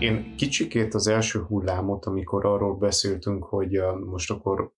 Én 0.00 0.36
kicsikét 0.36 0.94
az 0.94 1.06
első 1.06 1.40
hullámot, 1.40 2.06
amikor 2.06 2.46
arról 2.46 2.76
beszéltünk, 2.76 3.44
hogy 3.44 3.80
most 4.04 4.30
akkor 4.30 4.72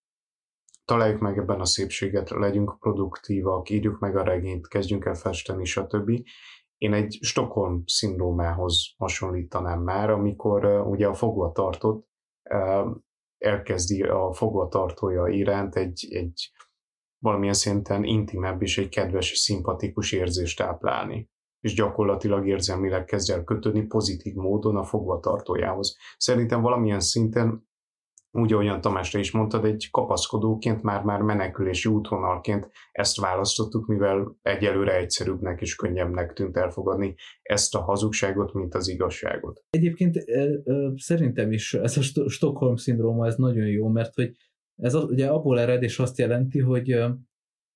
találjuk 0.84 1.20
meg 1.20 1.38
ebben 1.38 1.60
a 1.60 1.64
szépséget, 1.64 2.30
legyünk 2.30 2.76
produktívak, 2.78 3.70
írjuk 3.70 3.98
meg 3.98 4.16
a 4.16 4.22
regényt, 4.22 4.68
kezdjünk 4.68 5.04
el 5.04 5.14
festeni, 5.14 5.64
stb. 5.64 6.10
Én 6.76 6.92
egy 6.92 7.18
Stockholm 7.20 7.82
szindrómához 7.86 8.94
hasonlítanám 8.96 9.82
már, 9.82 10.10
amikor 10.10 10.64
ugye 10.64 11.06
a 11.06 11.14
fogvatartott 11.14 12.08
elkezdi 13.38 14.02
a 14.02 14.32
fogvatartója 14.32 15.26
iránt 15.26 15.76
egy, 15.76 16.06
egy 16.10 16.50
valamilyen 17.18 17.54
szinten 17.54 18.04
intimebb 18.04 18.62
és 18.62 18.78
egy 18.78 18.88
kedves 18.88 19.26
szimpatikus 19.26 20.12
érzést 20.12 20.58
táplálni 20.58 21.30
és 21.60 21.74
gyakorlatilag 21.74 22.48
érzelmileg 22.48 23.04
kezd 23.04 23.30
el 23.30 23.44
kötődni 23.44 23.86
pozitív 23.86 24.34
módon 24.34 24.76
a 24.76 24.84
fogvatartójához. 24.84 25.96
Szerintem 26.16 26.60
valamilyen 26.60 27.00
szinten 27.00 27.66
úgy, 28.30 28.52
ahogyan 28.52 28.80
Tamás 28.80 29.10
te 29.10 29.18
is 29.18 29.30
mondtad, 29.30 29.64
egy 29.64 29.88
kapaszkodóként, 29.90 30.82
már-már 30.82 31.20
menekülési 31.20 31.88
útvonalként 31.88 32.70
ezt 32.92 33.20
választottuk, 33.20 33.86
mivel 33.86 34.36
egyelőre 34.42 34.96
egyszerűbbnek 34.96 35.60
és 35.60 35.74
könnyebbnek 35.74 36.32
tűnt 36.32 36.56
elfogadni 36.56 37.14
ezt 37.42 37.74
a 37.74 37.80
hazugságot, 37.80 38.52
mint 38.52 38.74
az 38.74 38.88
igazságot. 38.88 39.64
Egyébként 39.70 40.24
szerintem 40.96 41.52
is 41.52 41.74
ez 41.74 41.96
a 41.96 42.02
Stockholm 42.28 42.76
szindróma, 42.76 43.26
ez 43.26 43.36
nagyon 43.36 43.66
jó, 43.66 43.88
mert 43.88 44.14
hogy 44.14 44.36
ez 44.76 44.94
ugye 44.94 45.28
abból 45.28 45.60
ered, 45.60 45.82
és 45.82 45.98
azt 45.98 46.18
jelenti, 46.18 46.60
hogy, 46.60 47.04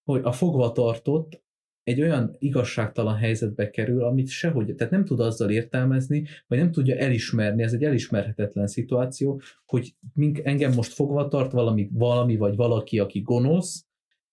hogy 0.04 0.20
a 0.24 0.32
fogvatartott 0.32 1.41
egy 1.82 2.00
olyan 2.00 2.36
igazságtalan 2.38 3.16
helyzetbe 3.16 3.70
kerül, 3.70 4.04
amit 4.04 4.28
sehogy, 4.28 4.74
tehát 4.74 4.92
nem 4.92 5.04
tud 5.04 5.20
azzal 5.20 5.50
értelmezni, 5.50 6.26
vagy 6.46 6.58
nem 6.58 6.72
tudja 6.72 6.96
elismerni, 6.96 7.62
ez 7.62 7.72
egy 7.72 7.84
elismerhetetlen 7.84 8.66
szituáció, 8.66 9.40
hogy 9.66 9.94
mink, 10.14 10.38
engem 10.44 10.72
most 10.72 10.92
fogva 10.92 11.28
tart 11.28 11.52
valami, 11.52 11.88
valami 11.92 12.36
vagy 12.36 12.56
valaki, 12.56 12.98
aki 12.98 13.20
gonosz, 13.20 13.86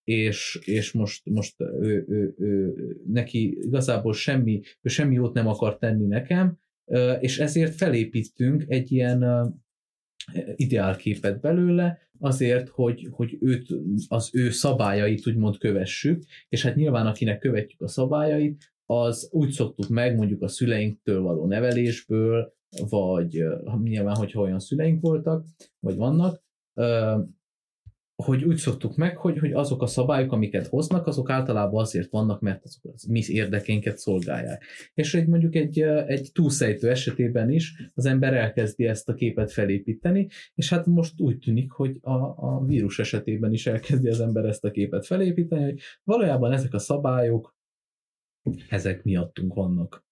és, 0.03 0.59
és 0.64 0.92
most, 0.92 1.30
most 1.30 1.61
ő, 1.61 2.05
ő, 2.08 2.36
ő, 2.38 2.75
neki 3.08 3.58
igazából 3.61 4.14
semmi, 4.14 4.61
ő 4.81 4.89
semmi 4.89 5.14
jót 5.14 5.33
nem 5.33 5.47
akar 5.47 5.77
tenni 5.77 6.05
nekem, 6.05 6.58
és 7.20 7.39
ezért 7.39 7.75
felépítünk 7.75 8.66
egy 8.67 8.92
ilyen 8.92 9.23
ideálképet 10.55 11.39
belőle, 11.39 12.08
azért, 12.20 12.70
hogy, 12.70 13.08
hogy 13.12 13.38
őt, 13.42 13.67
az 14.08 14.30
ő 14.34 14.50
szabályait 14.50 15.28
úgymond 15.28 15.58
kövessük, 15.58 16.23
és 16.50 16.64
hát 16.64 16.76
nyilván 16.76 17.08
akinek 17.08 17.39
követjük 17.39 17.81
a 17.81 17.88
szabályait, 17.88 18.73
az 18.86 19.30
úgy 19.31 19.52
szoktuk 19.52 19.88
meg 19.88 20.16
mondjuk 20.16 20.42
a 20.42 20.48
szüleinktől 20.48 21.22
való 21.22 21.45
nevelésből, 21.45 22.53
vagy 22.89 23.44
nyilván, 23.84 24.16
hogyha 24.16 24.42
olyan 24.42 24.59
szüleink 24.59 25.02
voltak, 25.02 25.45
vagy 25.80 25.95
vannak, 25.95 26.44
hogy 28.23 28.44
úgy 28.44 28.58
szoktuk 28.58 28.95
meg, 28.95 29.17
hogy, 29.17 29.39
hogy 29.39 29.52
azok 29.52 29.81
a 29.81 29.88
szabályok, 29.88 30.31
amiket 30.31 30.67
hoznak, 30.67 31.08
azok 31.08 31.30
általában 31.30 31.81
azért 31.81 32.12
vannak, 32.12 32.42
mert 32.42 32.64
azok 32.64 32.94
az 32.94 33.03
mi 33.03 33.23
érdekénket 33.28 33.98
szolgálják. 33.98 34.64
És 34.94 35.14
egy 35.14 35.28
mondjuk 35.28 35.56
egy, 35.56 35.80
egy 35.81 36.30
túlszejtő 36.34 36.89
esetében 36.89 37.52
is 37.52 37.92
az 37.94 38.06
ember 38.06 38.34
elkezdi 38.34 38.86
ezt 38.86 39.09
a 39.09 39.14
képet 39.14 39.52
felépíteni, 39.52 40.28
és 40.56 40.70
hát 40.70 40.86
most 40.86 41.20
úgy 41.22 41.38
tűnik, 41.38 41.72
hogy 41.72 41.98
a, 42.02 42.14
a 42.36 42.64
vírus 42.66 43.00
esetében 43.00 43.53
is 43.53 43.67
elkezdi 43.67 44.09
az 44.09 44.20
ember 44.20 44.45
ezt 44.45 44.66
a 44.66 44.72
képet 44.72 45.06
felépíteni, 45.06 45.64
hogy 45.64 45.80
valójában 46.04 46.52
ezek 46.52 46.73
a 46.73 46.80
szabályok, 46.80 47.56
ezek 48.70 49.04
miattunk 49.04 49.54
vannak. 49.54 50.08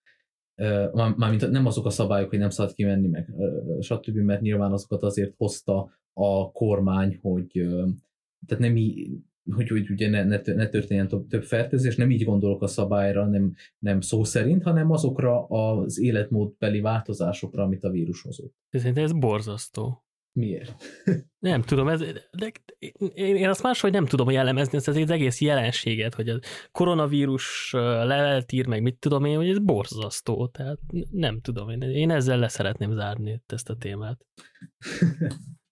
Mármint 0.94 1.50
nem 1.52 1.66
azok 1.66 1.86
a 1.86 1.90
szabályok, 1.90 2.30
hogy 2.30 2.40
nem 2.40 2.50
szabad 2.50 2.74
kimenni, 2.74 3.08
meg 3.08 3.34
stb., 3.80 4.16
mert 4.16 4.42
nyilván 4.42 4.72
azokat 4.72 5.04
azért 5.04 5.34
hozta 5.38 5.90
a 6.14 6.52
kormány, 6.52 7.20
hogy 7.22 7.52
tehát 8.46 8.64
nem 8.64 8.76
így, 8.76 9.10
hogy, 9.56 9.68
hogy 9.68 9.92
ugye 9.92 10.10
ne, 10.10 10.24
ne, 10.24 10.68
történjen 10.68 11.08
több, 11.08 11.28
több 11.28 11.44
fertőzés, 11.44 11.96
nem 11.96 12.12
így 12.12 12.24
gondolok 12.24 12.62
a 12.62 12.68
szabályra, 12.68 13.26
nem, 13.26 13.54
nem 13.80 14.02
szó 14.02 14.24
szerint, 14.24 14.64
hanem 14.64 14.92
azokra 14.92 15.46
az 15.46 16.00
életmódbeli 16.00 16.80
változásokra, 16.80 17.64
amit 17.64 17.84
a 17.84 17.90
vírus 17.90 18.22
hozott. 18.22 18.56
Szerintem 18.72 19.04
ez 19.04 19.12
borzasztó. 19.12 20.07
Miért? 20.38 20.76
Nem 21.40 21.62
tudom, 21.62 21.88
ez, 21.88 22.00
de 22.32 22.52
én, 23.14 23.36
én 23.36 23.50
azt 23.50 23.64
máshogy 23.64 23.92
nem 23.92 24.06
tudom 24.06 24.30
jellemezni 24.30 24.78
ezt 24.78 24.88
az 24.88 24.96
egész 24.96 25.42
jelenséget, 25.42 26.14
hogy 26.14 26.30
a 26.30 26.40
koronavírus 26.72 27.72
levelet 27.72 28.52
ír, 28.52 28.68
meg 28.68 28.82
mit 28.82 29.00
tudom 29.00 29.26
én, 29.26 29.36
hogy 29.36 29.50
ez 29.50 29.60
borzasztó, 29.60 30.48
tehát 30.48 30.80
nem 31.12 31.42
tudom, 31.42 31.70
én, 31.70 31.82
én 31.82 32.12
ezzel 32.12 32.38
leszeretném 32.38 32.94
zárni 32.94 33.42
ezt 33.46 33.70
a 33.70 33.76
témát. 33.76 34.26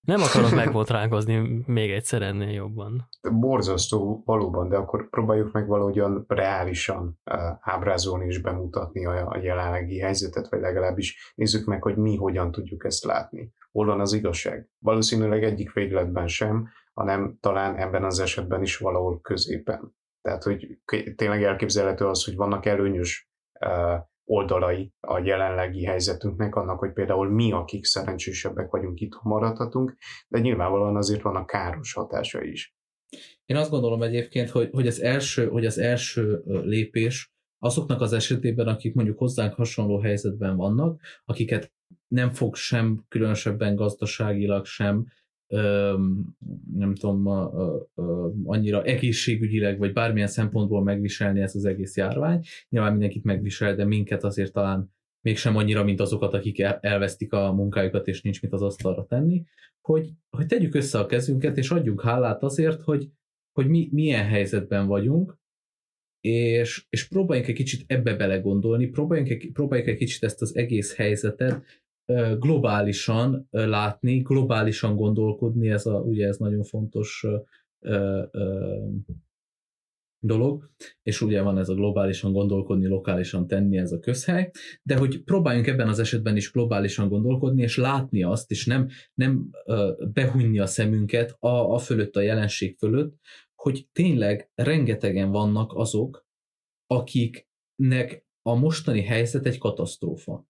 Nem 0.01 0.21
akarok 0.21 0.55
megbotránkozni 0.63 1.63
még 1.65 1.91
egyszer 1.91 2.21
ennél 2.21 2.51
jobban. 2.51 3.09
Borzasztó 3.31 4.21
valóban, 4.25 4.69
de 4.69 4.75
akkor 4.75 5.09
próbáljuk 5.09 5.51
meg 5.51 5.67
valahogyan 5.67 6.25
reálisan 6.27 7.19
ábrázolni 7.59 8.25
és 8.25 8.41
bemutatni 8.41 9.05
a 9.05 9.39
jelenlegi 9.41 9.99
helyzetet, 9.99 10.49
vagy 10.49 10.59
legalábbis 10.59 11.33
nézzük 11.35 11.65
meg, 11.65 11.81
hogy 11.81 11.95
mi 11.95 12.15
hogyan 12.15 12.51
tudjuk 12.51 12.85
ezt 12.85 13.03
látni. 13.03 13.53
Hol 13.75 13.85
van 13.85 13.99
az 13.99 14.13
igazság? 14.13 14.69
Valószínűleg 14.79 15.43
egyik 15.43 15.73
végletben 15.73 16.27
sem, 16.27 16.69
hanem 16.93 17.37
talán 17.39 17.77
ebben 17.77 18.03
az 18.03 18.19
esetben 18.19 18.61
is 18.61 18.77
valahol 18.77 19.21
középen. 19.21 19.95
Tehát, 20.21 20.43
hogy 20.43 20.79
tényleg 21.15 21.43
elképzelhető 21.43 22.05
az, 22.05 22.23
hogy 22.23 22.35
vannak 22.35 22.65
előnyös 22.65 23.29
oldalai 24.23 24.93
a 24.99 25.19
jelenlegi 25.19 25.85
helyzetünknek, 25.85 26.55
annak, 26.55 26.79
hogy 26.79 26.93
például 26.93 27.29
mi, 27.29 27.51
akik 27.51 27.85
szerencsésebbek 27.85 28.71
vagyunk, 28.71 28.99
itt 28.99 29.21
maradhatunk, 29.21 29.95
de 30.27 30.39
nyilvánvalóan 30.39 30.95
azért 30.95 31.21
vannak 31.21 31.47
káros 31.47 31.93
hatása 31.93 32.43
is. 32.43 32.75
Én 33.45 33.57
azt 33.57 33.69
gondolom 33.69 34.01
egyébként, 34.01 34.49
hogy, 34.49 34.69
hogy, 34.71 34.87
az, 34.87 35.01
első, 35.01 35.47
hogy 35.47 35.65
az 35.65 35.77
első 35.77 36.43
lépés 36.45 37.33
azoknak 37.59 38.01
az 38.01 38.13
esetében, 38.13 38.67
akik 38.67 38.93
mondjuk 38.93 39.17
hozzánk 39.17 39.53
hasonló 39.53 39.99
helyzetben 39.99 40.55
vannak, 40.55 41.01
akiket 41.25 41.73
nem 42.15 42.31
fog 42.31 42.55
sem 42.55 43.05
különösebben 43.07 43.75
gazdaságilag, 43.75 44.65
sem 44.65 45.07
nem 46.73 46.95
tudom, 46.99 47.27
annyira 48.43 48.83
egészségügyileg, 48.83 49.77
vagy 49.77 49.93
bármilyen 49.93 50.27
szempontból 50.27 50.83
megviselni 50.83 51.41
ezt 51.41 51.55
az 51.55 51.65
egész 51.65 51.97
járvány. 51.97 52.45
Nyilván 52.69 52.91
mindenkit 52.91 53.23
megvisel, 53.23 53.75
de 53.75 53.85
minket 53.85 54.23
azért 54.23 54.53
talán 54.53 54.93
mégsem 55.21 55.55
annyira, 55.55 55.83
mint 55.83 55.99
azokat, 55.99 56.33
akik 56.33 56.59
elvesztik 56.79 57.33
a 57.33 57.53
munkájukat, 57.53 58.07
és 58.07 58.21
nincs 58.21 58.41
mit 58.41 58.53
az 58.53 58.61
asztalra 58.61 59.05
tenni, 59.05 59.43
hogy, 59.81 60.11
hogy 60.29 60.45
tegyük 60.45 60.75
össze 60.75 60.99
a 60.99 61.05
kezünket, 61.05 61.57
és 61.57 61.69
adjunk 61.69 62.01
hálát 62.01 62.43
azért, 62.43 62.81
hogy, 62.81 63.09
hogy 63.51 63.67
mi 63.67 63.89
milyen 63.91 64.25
helyzetben 64.25 64.87
vagyunk, 64.87 65.37
és, 66.25 66.85
és 66.89 67.07
próbáljunk 67.07 67.49
egy 67.49 67.55
kicsit 67.55 67.83
ebbe 67.87 68.15
belegondolni, 68.15 68.87
próbáljunk 68.87 69.29
egy, 69.29 69.51
próbáljuk 69.53 69.87
egy 69.87 69.97
kicsit 69.97 70.23
ezt 70.23 70.41
az 70.41 70.55
egész 70.55 70.95
helyzetet 70.95 71.83
globálisan 72.39 73.47
látni, 73.49 74.21
globálisan 74.21 74.95
gondolkodni, 74.95 75.69
ez, 75.69 75.85
a, 75.85 75.99
ugye 75.99 76.27
ez 76.27 76.37
nagyon 76.37 76.63
fontos 76.63 77.25
dolog, 80.25 80.69
és 81.03 81.21
ugye 81.21 81.41
van 81.41 81.57
ez 81.57 81.69
a 81.69 81.73
globálisan 81.73 82.33
gondolkodni, 82.33 82.87
lokálisan 82.87 83.47
tenni, 83.47 83.77
ez 83.77 83.91
a 83.91 83.99
közhely, 83.99 84.51
de 84.83 84.97
hogy 84.97 85.23
próbáljunk 85.23 85.67
ebben 85.67 85.87
az 85.87 85.99
esetben 85.99 86.35
is 86.35 86.51
globálisan 86.51 87.09
gondolkodni, 87.09 87.61
és 87.61 87.77
látni 87.77 88.23
azt, 88.23 88.51
és 88.51 88.65
nem, 88.65 88.87
nem 89.13 89.49
behunni 90.13 90.59
a 90.59 90.65
szemünket 90.65 91.35
a, 91.39 91.73
a 91.73 91.77
fölött, 91.77 92.15
a 92.15 92.21
jelenség 92.21 92.77
fölött, 92.77 93.15
hogy 93.55 93.87
tényleg 93.91 94.51
rengetegen 94.55 95.31
vannak 95.31 95.73
azok, 95.73 96.25
akiknek 96.87 98.25
a 98.41 98.55
mostani 98.55 99.01
helyzet 99.01 99.45
egy 99.45 99.57
katasztrófa. 99.57 100.45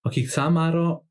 Akik 0.00 0.28
számára 0.28 1.04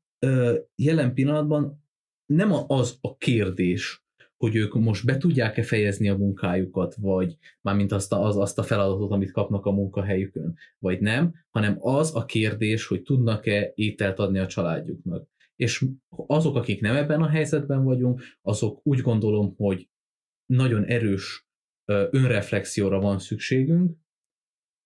jelen 0.74 1.14
pillanatban 1.14 1.84
nem 2.26 2.52
az 2.66 2.98
a 3.00 3.16
kérdés, 3.16 4.04
hogy 4.36 4.56
ők 4.56 4.74
most 4.74 5.04
be 5.04 5.16
tudják-e 5.16 5.62
fejezni 5.62 6.08
a 6.08 6.16
munkájukat, 6.16 6.94
vagy 6.94 7.36
mármint 7.60 7.92
azt 7.92 8.12
a, 8.12 8.24
az, 8.24 8.36
azt 8.36 8.58
a 8.58 8.62
feladatot, 8.62 9.10
amit 9.10 9.32
kapnak 9.32 9.66
a 9.66 9.72
munkahelyükön, 9.72 10.56
vagy 10.78 11.00
nem, 11.00 11.34
hanem 11.50 11.76
az 11.78 12.14
a 12.14 12.24
kérdés, 12.24 12.86
hogy 12.86 13.02
tudnak-e 13.02 13.72
ételt 13.74 14.18
adni 14.18 14.38
a 14.38 14.46
családjuknak. 14.46 15.28
És 15.56 15.84
azok, 16.08 16.56
akik 16.56 16.80
nem 16.80 16.96
ebben 16.96 17.22
a 17.22 17.28
helyzetben 17.28 17.84
vagyunk, 17.84 18.22
azok 18.42 18.80
úgy 18.82 19.00
gondolom, 19.00 19.54
hogy 19.56 19.88
nagyon 20.46 20.84
erős 20.84 21.48
önreflexióra 22.10 23.00
van 23.00 23.18
szükségünk, 23.18 23.98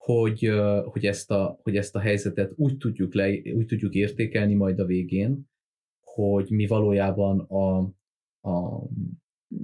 hogy, 0.05 0.53
hogy, 0.85 1.05
ezt 1.05 1.31
a, 1.31 1.59
hogy 1.63 1.77
ezt 1.77 1.97
a 1.97 2.01
helyzetet 2.01 2.53
úgy 2.57 2.77
tudjuk, 2.77 3.15
le, 3.15 3.29
úgy 3.55 3.67
tudjuk 3.67 3.95
értékelni 3.95 4.55
majd 4.55 4.79
a 4.79 4.85
végén, 4.85 5.51
hogy 6.01 6.51
mi 6.51 6.67
valójában 6.67 7.41
a, 7.41 7.79
a, 8.41 8.83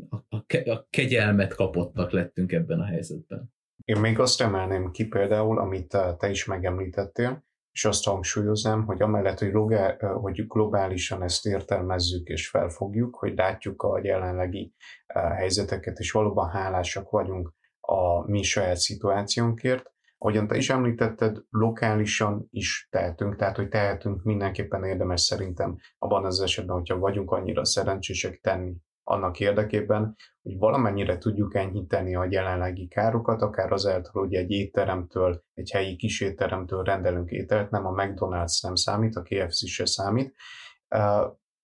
a, 0.09 0.17
a 0.65 0.87
kegyelmet 0.91 1.55
kapottak 1.55 2.11
lettünk 2.11 2.53
ebben 2.53 2.81
a 2.81 2.85
helyzetben. 2.85 3.53
Én 3.85 4.01
még 4.01 4.19
azt 4.19 4.41
emelném 4.41 4.91
ki 4.91 5.07
például, 5.07 5.59
amit 5.59 5.97
te 6.19 6.31
is 6.31 6.45
megemlítettél, 6.45 7.45
és 7.73 7.85
azt 7.85 8.05
hangsúlyoznám, 8.05 8.85
hogy 8.85 9.03
amellett, 9.03 9.39
hogy, 9.39 9.53
logá, 9.53 9.97
hogy 9.99 10.47
globálisan 10.47 11.23
ezt 11.23 11.47
értelmezzük 11.47 12.29
és 12.29 12.49
felfogjuk, 12.49 13.17
hogy 13.17 13.35
látjuk 13.37 13.83
a 13.83 14.01
jelenlegi 14.03 14.75
helyzeteket, 15.15 15.99
és 15.99 16.11
valóban 16.11 16.49
hálásak 16.49 17.11
vagyunk 17.11 17.55
a 17.81 18.31
mi 18.31 18.43
saját 18.43 18.77
szituációnkért, 18.77 19.91
ahogyan 20.23 20.47
te 20.47 20.57
is 20.57 20.71
említetted, 20.71 21.37
lokálisan 21.51 22.47
is 22.51 22.89
tehetünk, 22.91 23.37
tehát 23.37 23.57
hogy 23.57 23.69
tehetünk 23.69 24.23
mindenképpen 24.23 24.85
érdemes 24.85 25.21
szerintem 25.21 25.77
abban 25.99 26.25
az 26.25 26.41
esetben, 26.41 26.77
hogyha 26.77 26.99
vagyunk 26.99 27.31
annyira 27.31 27.65
szerencsések 27.65 28.41
tenni 28.41 28.77
annak 29.03 29.41
érdekében, 29.41 30.17
hogy 30.43 30.59
valamennyire 30.59 31.19
tudjuk 31.19 31.55
enyhíteni 31.55 32.15
a 32.15 32.27
jelenlegi 32.31 32.89
károkat, 32.89 33.43
akár 33.43 33.73
azáltal, 33.73 34.23
hogy 34.23 34.35
egy 34.35 34.51
étteremtől, 34.51 35.43
egy 35.55 35.71
helyi 35.71 35.97
kis 35.97 36.21
étteremtől 36.21 36.83
rendelünk 36.83 37.31
ételt, 37.31 37.71
nem 37.71 37.87
a 37.87 37.93
McDonald's 37.93 38.63
nem 38.63 38.75
számít, 38.75 39.17
a 39.17 39.23
KFC 39.23 39.67
se 39.67 39.87
számít, 39.87 40.35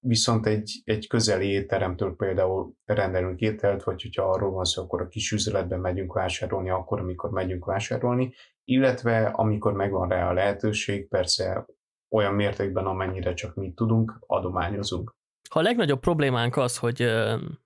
viszont 0.07 0.47
egy, 0.47 0.81
egy 0.85 1.07
közeli 1.07 1.47
étteremtől 1.47 2.17
például 2.17 2.73
rendelünk 2.85 3.41
ételt, 3.41 3.83
vagy 3.83 4.03
hogyha 4.03 4.31
arról 4.31 4.51
van 4.51 4.65
szó, 4.65 4.83
akkor 4.83 5.01
a 5.01 5.09
kis 5.09 5.33
üzletben 5.33 5.81
megyünk 5.81 6.13
vásárolni, 6.13 6.71
akkor, 6.71 7.01
amikor 7.01 7.31
megyünk 7.31 7.65
vásárolni, 7.65 8.35
illetve 8.65 9.27
amikor 9.27 9.73
megvan 9.73 10.09
rá 10.09 10.29
a 10.29 10.33
lehetőség, 10.33 11.09
persze 11.09 11.67
olyan 12.11 12.35
mértékben, 12.35 12.87
amennyire 12.87 13.35
csak 13.35 13.55
mi 13.55 13.73
tudunk, 13.75 14.17
adományozunk. 14.27 15.15
Ha 15.51 15.59
a 15.59 15.63
legnagyobb 15.63 16.01
problémánk 16.01 16.57
az, 16.57 16.79
hogy 16.79 16.99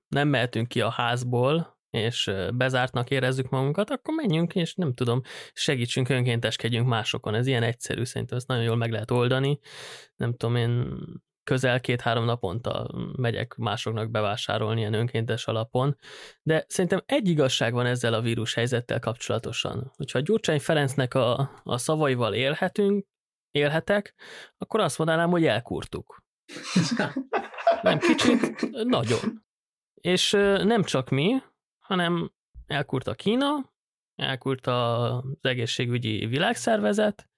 nem 0.08 0.28
mehetünk 0.28 0.68
ki 0.68 0.80
a 0.80 0.90
házból, 0.90 1.78
és 1.90 2.30
bezártnak 2.54 3.10
érezzük 3.10 3.48
magunkat, 3.48 3.90
akkor 3.90 4.14
menjünk, 4.14 4.54
és 4.54 4.74
nem 4.74 4.94
tudom, 4.94 5.20
segítsünk, 5.52 6.08
önkénteskedjünk 6.08 6.88
másokon. 6.88 7.34
Ez 7.34 7.46
ilyen 7.46 7.62
egyszerű, 7.62 8.04
szerintem 8.04 8.36
ezt 8.36 8.48
nagyon 8.48 8.64
jól 8.64 8.76
meg 8.76 8.90
lehet 8.90 9.10
oldani. 9.10 9.58
Nem 10.16 10.34
tudom, 10.34 10.56
én 10.56 10.98
közel 11.44 11.80
két-három 11.80 12.24
naponta 12.24 12.90
megyek 13.16 13.54
másoknak 13.54 14.10
bevásárolni 14.10 14.80
ilyen 14.80 14.94
önkéntes 14.94 15.46
alapon, 15.46 15.96
de 16.42 16.64
szerintem 16.68 17.02
egy 17.06 17.28
igazság 17.28 17.72
van 17.72 17.86
ezzel 17.86 18.14
a 18.14 18.20
vírus 18.20 18.54
helyzettel 18.54 18.98
kapcsolatosan. 18.98 19.92
Hogyha 19.96 20.20
Gyurcsány 20.20 20.60
Ferencnek 20.60 21.14
a, 21.14 21.60
a 21.62 21.78
szavaival 21.78 22.34
élhetünk, 22.34 23.06
élhetek, 23.50 24.14
akkor 24.58 24.80
azt 24.80 24.98
mondanám, 24.98 25.30
hogy 25.30 25.46
elkurtuk. 25.46 26.22
Nem 27.82 27.98
kicsit, 27.98 28.70
nagyon. 28.70 29.44
És 29.94 30.30
nem 30.62 30.82
csak 30.82 31.08
mi, 31.08 31.42
hanem 31.78 32.32
elkurta 32.66 33.14
Kína, 33.14 33.72
elkurta 34.14 35.04
az 35.16 35.24
egészségügyi 35.40 36.26
világszervezet, 36.26 37.28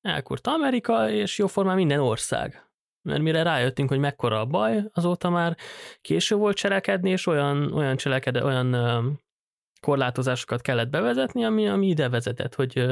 elkurta 0.00 0.52
Amerika, 0.52 1.10
és 1.10 1.38
jóformán 1.38 1.76
minden 1.76 2.00
ország. 2.00 2.68
Mert 3.04 3.22
mire 3.22 3.42
rájöttünk, 3.42 3.88
hogy 3.88 3.98
mekkora 3.98 4.40
a 4.40 4.46
baj, 4.46 4.84
azóta 4.92 5.30
már 5.30 5.56
késő 6.00 6.34
volt 6.34 6.56
cselekedni, 6.56 7.10
és 7.10 7.26
olyan, 7.26 7.72
olyan 7.72 7.96
cselekede, 7.96 8.44
olyan 8.44 8.76
korlátozásokat 9.80 10.60
kellett 10.60 10.88
bevezetni, 10.88 11.44
ami, 11.44 11.68
ami 11.68 11.86
ide 11.86 12.08
vezetett, 12.08 12.54
hogy, 12.54 12.86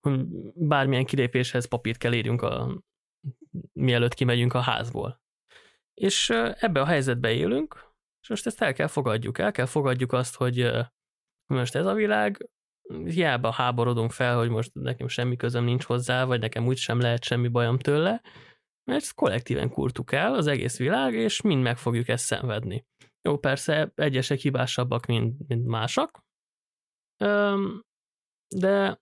hogy 0.00 0.20
bármilyen 0.54 1.04
kilépéshez 1.04 1.68
papírt 1.68 1.98
kell 1.98 2.12
írjunk, 2.12 2.42
a, 2.42 2.82
mielőtt 3.72 4.14
kimegyünk 4.14 4.54
a 4.54 4.60
házból. 4.60 5.20
És 5.94 6.30
ebbe 6.58 6.80
a 6.80 6.86
helyzetbe 6.86 7.32
élünk, 7.32 7.86
és 8.22 8.28
most 8.28 8.46
ezt 8.46 8.62
el 8.62 8.72
kell 8.72 8.86
fogadjuk. 8.86 9.38
El 9.38 9.52
kell 9.52 9.66
fogadjuk 9.66 10.12
azt, 10.12 10.36
hogy 10.36 10.70
most 11.46 11.74
ez 11.74 11.86
a 11.86 11.94
világ, 11.94 12.48
hiába 13.04 13.50
háborodunk 13.50 14.12
fel, 14.12 14.36
hogy 14.36 14.48
most 14.48 14.74
nekem 14.74 15.08
semmi 15.08 15.36
közöm 15.36 15.64
nincs 15.64 15.84
hozzá, 15.84 16.24
vagy 16.24 16.40
nekem 16.40 16.66
úgy 16.66 16.76
sem 16.76 17.00
lehet 17.00 17.24
semmi 17.24 17.48
bajom 17.48 17.78
tőle, 17.78 18.20
mert 18.88 19.02
ezt 19.02 19.14
kollektíven 19.14 19.70
kurtuk 19.70 20.12
el 20.12 20.34
az 20.34 20.46
egész 20.46 20.78
világ, 20.78 21.14
és 21.14 21.40
mind 21.40 21.62
meg 21.62 21.76
fogjuk 21.76 22.08
ezt 22.08 22.24
szenvedni. 22.24 22.86
Jó, 23.22 23.38
persze 23.38 23.92
egyesek 23.94 24.38
hibásabbak, 24.38 25.06
mint, 25.06 25.48
mint 25.48 25.66
mások, 25.66 26.20
de 28.56 29.00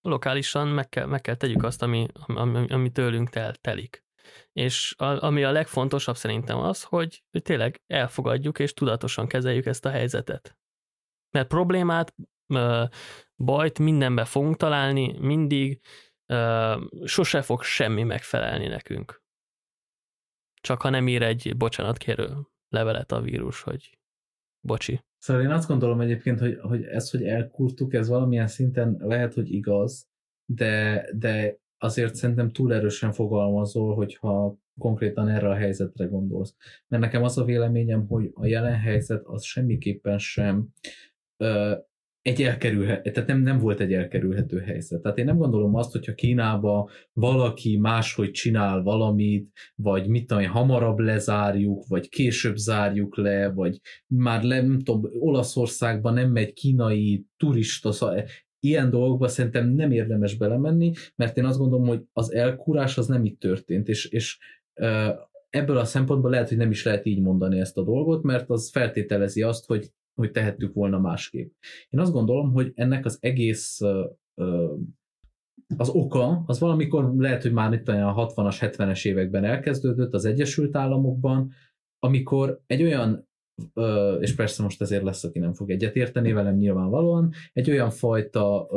lokálisan 0.00 0.68
meg 0.68 0.88
kell, 0.88 1.06
meg 1.06 1.20
kell 1.20 1.34
tegyük 1.34 1.62
azt, 1.62 1.82
ami, 1.82 2.06
ami, 2.26 2.66
ami 2.68 2.90
tőlünk 2.90 3.30
tel, 3.30 3.54
telik. 3.54 4.04
És 4.52 4.94
a, 4.98 5.24
ami 5.24 5.44
a 5.44 5.50
legfontosabb 5.50 6.16
szerintem 6.16 6.58
az, 6.58 6.82
hogy, 6.82 7.24
hogy 7.30 7.42
tényleg 7.42 7.82
elfogadjuk 7.86 8.58
és 8.58 8.72
tudatosan 8.72 9.26
kezeljük 9.26 9.66
ezt 9.66 9.84
a 9.84 9.90
helyzetet. 9.90 10.58
Mert 11.30 11.48
problémát, 11.48 12.14
bajt 13.36 13.78
mindenbe 13.78 14.24
fogunk 14.24 14.56
találni, 14.56 15.18
mindig, 15.18 15.80
sose 17.04 17.42
fog 17.42 17.62
semmi 17.62 18.02
megfelelni 18.02 18.66
nekünk. 18.66 19.22
Csak 20.60 20.82
ha 20.82 20.90
nem 20.90 21.08
ír 21.08 21.22
egy 21.22 21.56
bocsánatkérő 21.56 22.28
levelet 22.68 23.12
a 23.12 23.20
vírus, 23.20 23.62
hogy 23.62 23.98
bocsi. 24.60 25.04
Szóval 25.18 25.42
én 25.42 25.50
azt 25.50 25.68
gondolom 25.68 26.00
egyébként, 26.00 26.40
hogy, 26.40 26.58
hogy 26.60 26.82
ez, 26.82 27.10
hogy 27.10 27.22
elkurtuk, 27.22 27.94
ez 27.94 28.08
valamilyen 28.08 28.46
szinten 28.46 28.96
lehet, 28.98 29.34
hogy 29.34 29.52
igaz, 29.52 30.08
de, 30.44 31.06
de 31.12 31.58
azért 31.78 32.14
szerintem 32.14 32.50
túl 32.50 32.74
erősen 32.74 33.12
fogalmazol, 33.12 33.94
hogyha 33.94 34.58
konkrétan 34.78 35.28
erre 35.28 35.48
a 35.48 35.54
helyzetre 35.54 36.04
gondolsz. 36.04 36.56
Mert 36.88 37.02
nekem 37.02 37.22
az 37.22 37.38
a 37.38 37.44
véleményem, 37.44 38.06
hogy 38.06 38.30
a 38.34 38.46
jelen 38.46 38.78
helyzet 38.78 39.24
az 39.24 39.44
semmiképpen 39.44 40.18
sem 40.18 40.68
ö, 41.36 41.74
egy 42.24 42.42
elkerülhető, 42.42 43.10
tehát 43.10 43.28
nem, 43.28 43.40
nem 43.40 43.58
volt 43.58 43.80
egy 43.80 43.92
elkerülhető 43.92 44.58
helyzet. 44.58 45.02
Tehát 45.02 45.18
én 45.18 45.24
nem 45.24 45.36
gondolom 45.36 45.74
azt, 45.74 45.92
hogyha 45.92 46.14
Kínába 46.14 46.90
valaki 47.12 47.76
máshogy 47.76 48.30
csinál 48.30 48.82
valamit, 48.82 49.50
vagy 49.74 50.08
mit 50.08 50.26
tudom, 50.26 50.44
hamarabb 50.44 50.98
lezárjuk, 50.98 51.86
vagy 51.86 52.08
később 52.08 52.56
zárjuk 52.56 53.16
le, 53.16 53.52
vagy 53.52 53.80
már 54.06 54.42
nem 54.42 54.78
tudom, 54.78 55.10
Olaszországban 55.18 56.14
nem 56.14 56.30
megy 56.30 56.52
kínai 56.52 57.26
turista, 57.36 57.92
szóval 57.92 58.24
ilyen 58.60 58.90
dolgokba 58.90 59.28
szerintem 59.28 59.68
nem 59.68 59.90
érdemes 59.90 60.36
belemenni, 60.36 60.92
mert 61.16 61.36
én 61.36 61.44
azt 61.44 61.58
gondolom, 61.58 61.86
hogy 61.86 62.02
az 62.12 62.32
elkúrás 62.32 62.98
az 62.98 63.06
nem 63.06 63.24
itt 63.24 63.40
történt, 63.40 63.88
és, 63.88 64.04
és 64.04 64.38
ebből 65.50 65.76
a 65.76 65.84
szempontból 65.84 66.30
lehet, 66.30 66.48
hogy 66.48 66.58
nem 66.58 66.70
is 66.70 66.84
lehet 66.84 67.06
így 67.06 67.20
mondani 67.20 67.60
ezt 67.60 67.76
a 67.76 67.82
dolgot, 67.82 68.22
mert 68.22 68.50
az 68.50 68.70
feltételezi 68.70 69.42
azt, 69.42 69.66
hogy 69.66 69.90
hogy 70.14 70.30
tehettük 70.30 70.74
volna 70.74 70.98
másképp. 70.98 71.52
Én 71.88 72.00
azt 72.00 72.12
gondolom, 72.12 72.52
hogy 72.52 72.72
ennek 72.74 73.04
az 73.04 73.18
egész 73.20 73.80
az 75.76 75.88
oka, 75.88 76.42
az 76.46 76.58
valamikor 76.58 77.14
lehet, 77.16 77.42
hogy 77.42 77.52
már 77.52 77.72
itt 77.72 77.88
a 77.88 78.32
60-as, 78.36 78.56
70-es 78.60 79.06
években 79.06 79.44
elkezdődött 79.44 80.14
az 80.14 80.24
Egyesült 80.24 80.76
Államokban, 80.76 81.52
amikor 81.98 82.62
egy 82.66 82.82
olyan 82.82 83.28
és 84.20 84.34
persze 84.34 84.62
most 84.62 84.80
ezért 84.80 85.02
lesz, 85.02 85.24
aki 85.24 85.38
nem 85.38 85.52
fog 85.52 85.70
egyetérteni 85.70 86.32
velem 86.32 86.56
nyilvánvalóan, 86.56 87.32
egy 87.52 87.70
olyan 87.70 87.90
fajta 87.90 88.68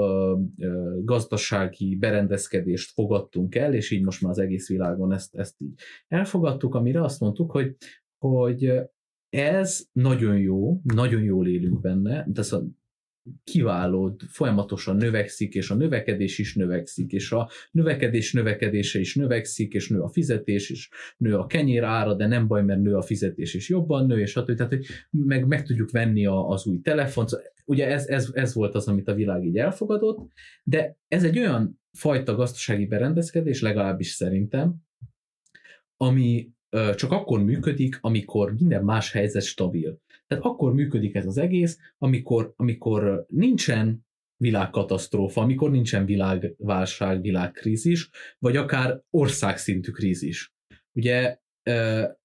gazdasági 1.04 1.96
berendezkedést 1.96 2.94
fogadtunk 2.94 3.56
el, 3.56 3.74
és 3.74 3.92
így 3.92 4.04
most 4.04 4.22
már 4.22 4.32
az 4.32 4.40
egész 4.40 4.68
világon 4.68 5.14
ezt, 5.14 5.36
ezt 5.36 5.56
így 5.62 5.74
elfogadtuk, 6.08 6.76
amire 6.76 7.04
azt 7.04 7.20
mondtuk, 7.20 7.52
hogy, 7.52 7.76
hogy 8.18 8.82
ez 9.30 9.88
nagyon 9.92 10.38
jó, 10.38 10.82
nagyon 10.84 11.24
jól 11.24 11.48
élünk 11.48 11.82
benne, 11.82 12.26
de 12.28 12.40
ez 12.40 12.52
a 12.52 12.64
kiváló, 13.44 14.16
folyamatosan 14.28 14.96
növekszik, 14.96 15.54
és 15.54 15.70
a 15.70 15.76
növekedés 15.76 16.38
is 16.38 16.56
növekszik, 16.56 17.12
és 17.12 17.32
a 17.32 17.50
növekedés 17.72 18.34
növekedése 18.34 19.00
is 19.00 19.16
növekszik, 19.16 19.74
és 19.74 19.90
nő 19.90 20.00
a 20.00 20.10
fizetés, 20.10 20.70
és 20.70 20.90
nő 21.18 21.36
a 21.36 21.46
kenyér 21.46 21.84
ára, 21.84 22.14
de 22.14 22.28
nem 22.28 22.48
baj, 22.48 22.64
mert 22.64 22.82
nő 22.82 22.96
a 22.96 23.02
fizetés, 23.02 23.54
és 23.54 23.70
jobban 23.70 24.06
nő, 24.06 24.20
és 24.20 24.30
stb. 24.30 24.56
Tehát, 24.56 24.72
hogy 24.72 24.86
meg, 25.10 25.48
meg 25.48 25.64
tudjuk 25.64 25.92
venni 25.92 26.26
a, 26.26 26.50
az 26.50 26.66
új 26.66 26.82
telefont. 26.82 27.30
Ugye 27.66 27.88
ez, 27.88 28.08
ez, 28.08 28.30
ez 28.34 28.54
volt 28.54 28.76
az, 28.76 28.88
amit 28.88 29.08
a 29.08 29.14
világ 29.14 29.46
így 29.46 29.58
elfogadott, 29.58 30.32
de 30.64 30.98
ez 31.08 31.24
egy 31.24 31.40
olyan 31.40 31.80
fajta 31.92 32.36
gazdasági 32.36 32.86
berendezkedés, 32.86 33.62
legalábbis 33.62 34.08
szerintem, 34.08 34.76
ami 35.98 36.50
csak 36.96 37.12
akkor 37.12 37.44
működik, 37.44 37.98
amikor 38.02 38.54
minden 38.54 38.84
más 38.84 39.12
helyzet 39.12 39.44
stabil. 39.44 40.00
Tehát 40.28 40.44
akkor 40.44 40.74
működik 40.74 41.16
ez 41.16 41.26
az 41.26 41.38
egész, 41.38 41.78
amikor, 41.98 42.54
amikor 42.56 43.26
nincsen 43.28 44.06
világkatasztrófa, 44.38 45.42
amikor 45.42 45.72
nincsen 45.72 46.06
világválság, 46.06 47.22
világkrízis, 47.22 48.10
vagy 48.40 48.56
akár 48.56 49.02
országszintű 49.10 49.92
krízis. 49.92 50.54
Ugye 50.94 51.38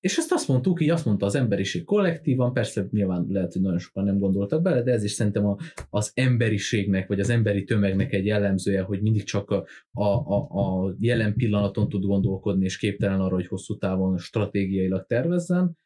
és 0.01 0.17
ezt 0.17 0.33
azt 0.33 0.49
mondtuk, 0.49 0.83
így 0.83 0.91
azt 0.91 1.05
mondta 1.05 1.27
az 1.27 1.35
emberiség 1.35 1.85
kollektívan, 1.85 2.53
persze 2.53 2.87
nyilván 2.91 3.27
lehet, 3.29 3.53
hogy 3.53 3.63
nagyon 3.63 3.79
sokan 3.79 4.05
nem 4.05 4.19
gondoltak 4.19 4.63
bele, 4.63 4.83
de 4.83 4.93
ez 4.93 5.05
is 5.05 5.13
szerintem 5.13 5.47
a, 5.47 5.57
az 5.91 6.11
emberiségnek, 6.15 7.09
vagy 7.09 7.21
az 7.21 7.31
emberi 7.31 7.65
tömegnek 7.65 8.13
egy 8.13 8.27
jellemzője, 8.27 8.83
hogy 8.83 9.03
mindig 9.03 9.23
csak 9.25 9.51
a, 9.51 9.65
a, 9.93 10.37
a 10.61 10.95
jelen 10.99 11.35
pillanaton 11.35 11.89
tud 11.89 12.05
gondolkodni, 12.05 12.65
és 12.65 12.79
képtelen 12.79 13.21
arra, 13.21 13.35
hogy 13.35 13.47
hosszú 13.47 13.77
távon 13.77 14.19
stratégiailag 14.19 15.07
tervezzen. 15.07 15.79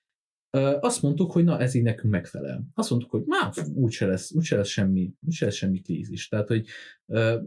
Azt 0.80 1.02
mondtuk, 1.02 1.32
hogy 1.32 1.44
na 1.44 1.60
ez 1.60 1.74
így 1.74 1.82
nekünk 1.82 2.12
megfelel. 2.12 2.64
Azt 2.74 2.90
mondtuk, 2.90 3.10
hogy 3.10 3.22
na, 3.26 3.52
úgyse 3.74 4.06
lesz, 4.06 4.34
úgyse 4.34 4.56
lesz 4.56 4.68
semmi, 4.68 5.12
úgyse 5.26 5.44
lesz 5.44 5.54
semmi 5.54 5.80
krízis. 5.80 6.28
Tehát, 6.28 6.48
hogy 6.48 6.66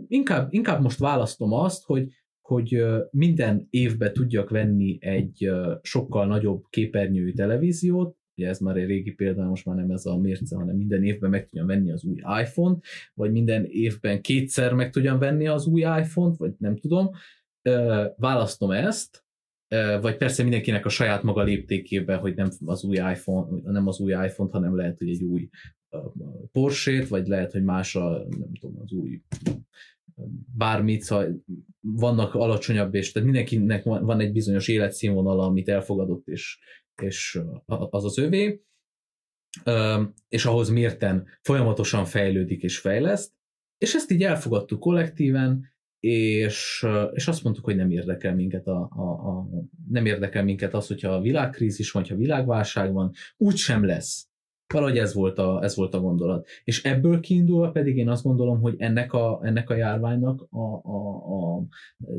inkább, 0.07 0.53
inkább 0.53 0.81
most 0.81 0.99
választom 0.99 1.53
azt, 1.53 1.85
hogy 1.85 2.07
hogy 2.49 2.83
minden 3.11 3.67
évben 3.69 4.13
tudjak 4.13 4.49
venni 4.49 4.97
egy 5.01 5.49
sokkal 5.81 6.25
nagyobb 6.25 6.63
képernyőjű 6.69 7.31
televíziót, 7.31 8.17
ugye 8.37 8.47
ez 8.47 8.59
már 8.59 8.77
egy 8.77 8.85
régi 8.85 9.11
példa, 9.11 9.43
most 9.43 9.65
már 9.65 9.75
nem 9.75 9.91
ez 9.91 10.05
a 10.05 10.17
mérce, 10.17 10.55
hanem 10.55 10.75
minden 10.75 11.03
évben 11.03 11.29
meg 11.29 11.45
tudjam 11.45 11.67
venni 11.67 11.91
az 11.91 12.03
új 12.03 12.15
iPhone-t, 12.41 12.83
vagy 13.13 13.31
minden 13.31 13.65
évben 13.65 14.21
kétszer 14.21 14.73
meg 14.73 14.91
tudjam 14.91 15.19
venni 15.19 15.47
az 15.47 15.65
új 15.65 15.81
iPhone-t, 15.81 16.37
vagy 16.37 16.53
nem 16.57 16.77
tudom, 16.77 17.09
választom 18.15 18.71
ezt, 18.71 19.23
vagy 20.01 20.17
persze 20.17 20.43
mindenkinek 20.43 20.85
a 20.85 20.89
saját 20.89 21.23
maga 21.23 21.43
léptékében, 21.43 22.19
hogy 22.19 22.35
nem 22.35 22.49
az 22.65 22.83
új 22.83 22.95
iPhone, 22.95 23.71
nem 23.71 23.87
az 23.87 23.99
új 23.99 24.11
iPhone-t, 24.11 24.51
hanem 24.51 24.75
lehet, 24.75 24.97
hogy 24.97 25.09
egy 25.09 25.23
új 25.23 25.49
Porsche-t, 26.51 27.07
vagy 27.07 27.27
lehet, 27.27 27.51
hogy 27.51 27.63
más 27.63 27.95
a, 27.95 28.09
nem 28.29 28.53
tudom, 28.59 28.81
az 28.81 28.91
új 28.91 29.21
bármit, 30.57 31.01
szóval 31.01 31.43
vannak 31.79 32.33
alacsonyabb, 32.33 32.95
és 32.95 33.11
tehát 33.11 33.27
mindenkinek 33.29 33.83
van 33.83 34.19
egy 34.19 34.31
bizonyos 34.31 34.67
életszínvonala, 34.67 35.43
amit 35.45 35.69
elfogadott, 35.69 36.27
és, 36.27 36.59
és 37.01 37.39
az 37.65 38.05
az 38.05 38.17
övé, 38.17 38.63
és 40.27 40.45
ahhoz 40.45 40.69
mérten 40.69 41.27
folyamatosan 41.41 42.05
fejlődik 42.05 42.63
és 42.63 42.77
fejleszt, 42.77 43.33
és 43.77 43.93
ezt 43.95 44.11
így 44.11 44.23
elfogadtuk 44.23 44.79
kollektíven, 44.79 45.77
és, 45.99 46.85
és 47.11 47.27
azt 47.27 47.43
mondtuk, 47.43 47.65
hogy 47.65 47.75
nem 47.75 47.91
érdekel 47.91 48.35
minket 48.35 48.67
a, 48.67 48.89
a, 48.95 49.27
a, 49.29 49.47
nem 49.89 50.05
érdekel 50.05 50.43
minket 50.43 50.73
az, 50.73 50.87
hogyha 50.87 51.09
a 51.09 51.21
világkrízis 51.21 51.91
van, 51.91 52.01
hogyha 52.01 52.17
világválság 52.17 52.93
van, 52.93 53.11
úgy 53.37 53.55
sem 53.55 53.85
lesz. 53.85 54.28
Valahogy 54.73 54.97
ez 54.97 55.13
volt, 55.13 55.37
a, 55.37 55.63
ez 55.63 55.75
volt 55.75 55.93
a 55.93 55.99
gondolat. 55.99 56.47
És 56.63 56.83
ebből 56.83 57.19
kiindulva 57.19 57.71
pedig 57.71 57.97
én 57.97 58.09
azt 58.09 58.23
gondolom, 58.23 58.61
hogy 58.61 58.75
ennek 58.77 59.13
a, 59.13 59.39
ennek 59.43 59.69
a 59.69 59.75
járványnak 59.75 60.47
a, 60.49 60.89
a, 60.91 61.57
a 61.57 61.63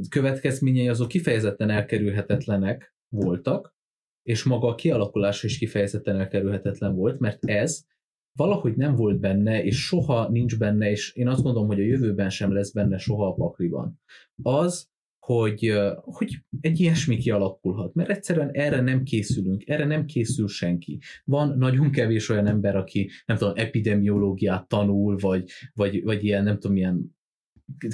következményei 0.08 0.88
azok 0.88 1.08
kifejezetten 1.08 1.70
elkerülhetetlenek 1.70 2.94
voltak, 3.08 3.74
és 4.22 4.44
maga 4.44 4.68
a 4.68 4.74
kialakulása 4.74 5.46
is 5.46 5.58
kifejezetten 5.58 6.16
elkerülhetetlen 6.16 6.94
volt, 6.94 7.18
mert 7.18 7.44
ez 7.44 7.84
valahogy 8.32 8.76
nem 8.76 8.94
volt 8.94 9.20
benne, 9.20 9.64
és 9.64 9.84
soha 9.86 10.28
nincs 10.28 10.58
benne, 10.58 10.90
és 10.90 11.14
én 11.14 11.28
azt 11.28 11.42
gondolom, 11.42 11.68
hogy 11.68 11.80
a 11.80 11.84
jövőben 11.84 12.30
sem 12.30 12.52
lesz 12.52 12.72
benne 12.72 12.98
soha 12.98 13.26
a 13.26 13.34
pakliban. 13.34 14.00
Az, 14.42 14.89
hogy, 15.32 15.72
hogy 15.94 16.44
egy 16.60 16.80
ilyesmi 16.80 17.16
kialakulhat, 17.16 17.94
mert 17.94 18.10
egyszerűen 18.10 18.50
erre 18.50 18.80
nem 18.80 19.02
készülünk, 19.02 19.68
erre 19.68 19.84
nem 19.84 20.04
készül 20.04 20.48
senki. 20.48 20.98
Van 21.24 21.58
nagyon 21.58 21.90
kevés 21.90 22.28
olyan 22.28 22.46
ember, 22.46 22.76
aki 22.76 23.10
nem 23.26 23.36
tudom, 23.36 23.54
epidemiológiát 23.56 24.68
tanul, 24.68 25.16
vagy, 25.16 25.50
vagy, 25.74 26.02
vagy 26.02 26.24
ilyen, 26.24 26.44
nem 26.44 26.58
tudom, 26.58 26.76
ilyen 26.76 27.16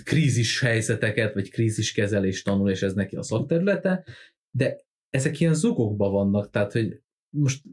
krízis 0.05 0.61
helyzeteket, 0.61 1.35
vagy 1.35 1.51
kríziskezelést 1.51 2.45
tanul, 2.45 2.71
és 2.71 2.83
ez 2.83 2.95
neki 2.95 3.17
a 3.17 3.23
szakterülete, 3.23 4.05
de 4.51 4.81
ezek 5.11 5.41
ilyen 5.41 5.55
zugokban 5.55 6.13
vannak, 6.13 6.51
tehát, 6.51 6.73
hogy 6.73 7.01
most 7.37 7.65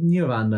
nyilván 0.00 0.48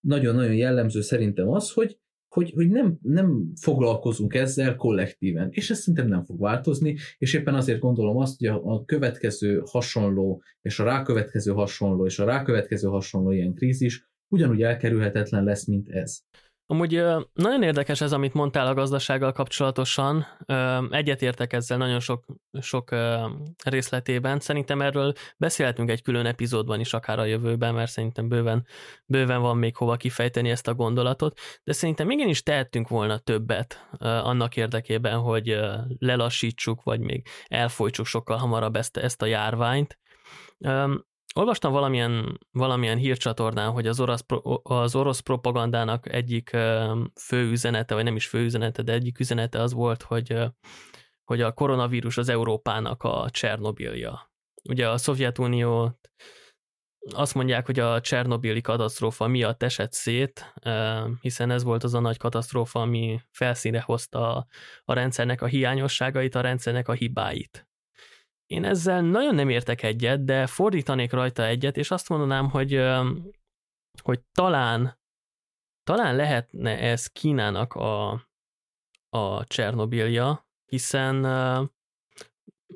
nagyon-nagyon 0.00 0.54
jellemző 0.54 1.00
szerintem 1.00 1.48
az, 1.48 1.72
hogy, 1.72 1.98
hogy, 2.28 2.52
hogy 2.54 2.68
nem, 2.68 2.98
nem 3.02 3.52
foglalkozunk 3.60 4.34
ezzel 4.34 4.76
kollektíven, 4.76 5.48
és 5.50 5.70
ez 5.70 5.78
szerintem 5.78 6.08
nem 6.08 6.24
fog 6.24 6.40
változni, 6.40 6.96
és 7.18 7.34
éppen 7.34 7.54
azért 7.54 7.80
gondolom 7.80 8.16
azt, 8.16 8.38
hogy 8.38 8.48
a, 8.48 8.64
a 8.64 8.84
következő 8.84 9.62
hasonló, 9.64 10.42
és 10.62 10.78
a 10.78 10.84
rákövetkező 10.84 11.52
hasonló, 11.52 12.06
és 12.06 12.18
a 12.18 12.24
rákövetkező 12.24 12.88
hasonló 12.88 13.30
ilyen 13.30 13.54
krízis 13.54 14.10
ugyanúgy 14.28 14.62
elkerülhetetlen 14.62 15.44
lesz, 15.44 15.66
mint 15.66 15.88
ez. 15.88 16.20
Amúgy 16.70 17.04
nagyon 17.32 17.62
érdekes 17.62 18.00
ez, 18.00 18.12
amit 18.12 18.34
mondtál 18.34 18.66
a 18.66 18.74
gazdasággal 18.74 19.32
kapcsolatosan. 19.32 20.26
Egyetértek 20.90 21.52
ezzel 21.52 21.78
nagyon 21.78 22.00
sok, 22.00 22.24
sok 22.60 22.94
részletében. 23.64 24.40
Szerintem 24.40 24.80
erről 24.80 25.12
beszélhetünk 25.36 25.90
egy 25.90 26.02
külön 26.02 26.26
epizódban 26.26 26.80
is, 26.80 26.92
akár 26.92 27.18
a 27.18 27.24
jövőben, 27.24 27.74
mert 27.74 27.90
szerintem 27.90 28.28
bőven, 28.28 28.66
bőven 29.06 29.40
van 29.40 29.56
még 29.56 29.76
hova 29.76 29.96
kifejteni 29.96 30.50
ezt 30.50 30.68
a 30.68 30.74
gondolatot, 30.74 31.38
de 31.64 31.72
szerintem 31.72 32.10
igenis 32.10 32.42
tehettünk 32.42 32.88
volna 32.88 33.18
többet 33.18 33.88
annak 33.98 34.56
érdekében, 34.56 35.18
hogy 35.18 35.60
lelassítsuk, 35.98 36.82
vagy 36.82 37.00
még 37.00 37.26
elfolytsuk 37.46 38.06
sokkal 38.06 38.36
hamarabb 38.36 38.76
ezt, 38.76 38.96
ezt 38.96 39.22
a 39.22 39.26
járványt. 39.26 39.98
Olvastam 41.38 41.72
valamilyen, 41.72 42.38
valamilyen 42.50 42.98
hírcsatornán, 42.98 43.70
hogy 43.70 43.86
az 43.86 44.00
orosz, 44.00 44.24
az 44.62 44.94
orosz 44.94 45.20
propagandának 45.20 46.12
egyik 46.12 46.50
fő 47.20 47.50
üzenete, 47.50 47.94
vagy 47.94 48.04
nem 48.04 48.16
is 48.16 48.26
fő 48.26 48.44
üzenete, 48.44 48.82
de 48.82 48.92
egyik 48.92 49.18
üzenete 49.18 49.60
az 49.60 49.72
volt, 49.72 50.02
hogy, 50.02 50.36
hogy 51.24 51.40
a 51.40 51.52
koronavírus 51.52 52.16
az 52.16 52.28
Európának 52.28 53.02
a 53.02 53.30
Csernobilja. 53.30 54.32
Ugye 54.68 54.88
a 54.88 54.96
Szovjetunió 54.96 55.98
azt 57.14 57.34
mondják, 57.34 57.66
hogy 57.66 57.78
a 57.78 58.00
Csernobili 58.00 58.60
katasztrófa 58.60 59.26
miatt 59.26 59.62
esett 59.62 59.92
szét, 59.92 60.54
hiszen 61.20 61.50
ez 61.50 61.62
volt 61.62 61.84
az 61.84 61.94
a 61.94 62.00
nagy 62.00 62.16
katasztrófa, 62.16 62.80
ami 62.80 63.20
felszíne 63.30 63.80
hozta 63.80 64.46
a 64.84 64.92
rendszernek 64.92 65.42
a 65.42 65.46
hiányosságait, 65.46 66.34
a 66.34 66.40
rendszernek 66.40 66.88
a 66.88 66.92
hibáit. 66.92 67.67
Én 68.48 68.64
ezzel 68.64 69.02
nagyon 69.02 69.34
nem 69.34 69.48
értek 69.48 69.82
egyet, 69.82 70.24
de 70.24 70.46
fordítanék 70.46 71.12
rajta 71.12 71.46
egyet, 71.46 71.76
és 71.76 71.90
azt 71.90 72.08
mondanám, 72.08 72.50
hogy, 72.50 72.84
hogy 74.02 74.20
talán, 74.32 74.98
talán 75.84 76.16
lehetne 76.16 76.78
ez 76.78 77.06
Kínának 77.06 77.74
a, 77.74 78.10
a 79.08 79.44
Csernobilja, 79.44 80.48
hiszen 80.64 81.14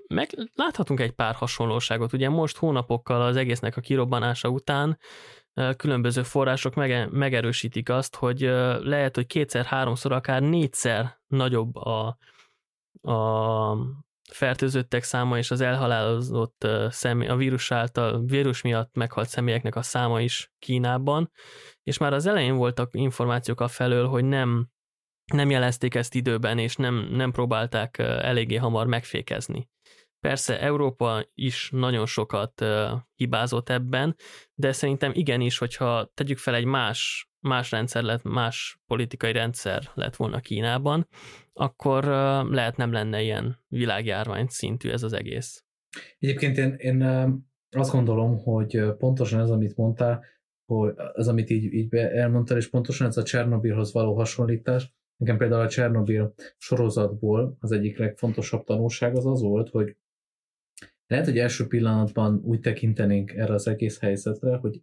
meg 0.06 0.50
láthatunk 0.54 1.00
egy 1.00 1.12
pár 1.12 1.34
hasonlóságot. 1.34 2.12
Ugye 2.12 2.28
most 2.28 2.56
hónapokkal 2.56 3.22
az 3.22 3.36
egésznek 3.36 3.76
a 3.76 3.80
kirobbanása 3.80 4.48
után 4.48 4.98
különböző 5.76 6.22
források 6.22 6.74
mege, 6.74 7.08
megerősítik 7.10 7.88
azt, 7.88 8.16
hogy 8.16 8.40
lehet, 8.80 9.14
hogy 9.14 9.26
kétszer, 9.26 9.64
háromszor, 9.64 10.12
akár 10.12 10.42
négyszer 10.42 11.20
nagyobb 11.26 11.76
a, 11.76 12.18
a, 13.00 13.76
fertőzöttek 14.30 15.02
száma 15.02 15.38
és 15.38 15.50
az 15.50 15.60
elhalálozott 15.60 16.66
személy, 16.88 17.28
a 17.28 17.36
vírus 17.36 17.70
által, 17.70 18.24
vírus 18.24 18.62
miatt 18.62 18.94
meghalt 18.94 19.28
személyeknek 19.28 19.76
a 19.76 19.82
száma 19.82 20.20
is 20.20 20.52
Kínában, 20.58 21.30
és 21.82 21.98
már 21.98 22.12
az 22.12 22.26
elején 22.26 22.56
voltak 22.56 22.90
információk 22.92 23.60
a 23.60 23.68
felől, 23.68 24.08
hogy 24.08 24.24
nem, 24.24 24.68
nem 25.32 25.50
jelezték 25.50 25.94
ezt 25.94 26.14
időben, 26.14 26.58
és 26.58 26.76
nem, 26.76 26.94
nem 26.94 27.30
próbálták 27.32 27.98
eléggé 27.98 28.56
hamar 28.56 28.86
megfékezni. 28.86 29.70
Persze 30.20 30.60
Európa 30.60 31.24
is 31.34 31.68
nagyon 31.72 32.06
sokat 32.06 32.64
hibázott 33.14 33.68
ebben, 33.68 34.16
de 34.54 34.72
szerintem 34.72 35.10
igenis, 35.14 35.58
hogyha 35.58 36.10
tegyük 36.14 36.38
fel 36.38 36.54
egy 36.54 36.64
más, 36.64 37.30
más 37.42 37.70
rendszer 37.70 38.02
lett, 38.02 38.22
más 38.22 38.80
politikai 38.86 39.32
rendszer 39.32 39.82
lett 39.94 40.16
volna 40.16 40.40
Kínában, 40.40 41.08
akkor 41.52 42.04
lehet 42.50 42.76
nem 42.76 42.92
lenne 42.92 43.22
ilyen 43.22 43.58
világjárvány 43.68 44.46
szintű 44.48 44.90
ez 44.90 45.02
az 45.02 45.12
egész. 45.12 45.64
Egyébként 46.18 46.56
én, 46.56 46.74
én 46.78 47.02
azt 47.70 47.92
gondolom, 47.92 48.38
hogy 48.38 48.94
pontosan 48.98 49.40
ez, 49.40 49.50
amit 49.50 49.76
mondtál, 49.76 50.24
hogy 50.64 50.92
az, 51.12 51.28
amit 51.28 51.50
így, 51.50 51.72
így 51.72 51.94
elmondtál, 51.94 52.56
és 52.56 52.68
pontosan 52.68 53.06
ez 53.06 53.16
a 53.16 53.22
Csernobilhoz 53.22 53.92
való 53.92 54.14
hasonlítás, 54.14 54.92
nekem 55.16 55.36
például 55.36 55.62
a 55.62 55.68
Csernobil 55.68 56.34
sorozatból 56.58 57.56
az 57.60 57.72
egyik 57.72 57.98
legfontosabb 57.98 58.64
tanulság 58.64 59.16
az 59.16 59.26
az 59.26 59.42
volt, 59.42 59.68
hogy 59.68 59.96
lehet, 61.06 61.26
hogy 61.26 61.38
első 61.38 61.66
pillanatban 61.66 62.40
úgy 62.44 62.60
tekintenénk 62.60 63.30
erre 63.30 63.54
az 63.54 63.66
egész 63.66 64.00
helyzetre, 64.00 64.56
hogy 64.56 64.82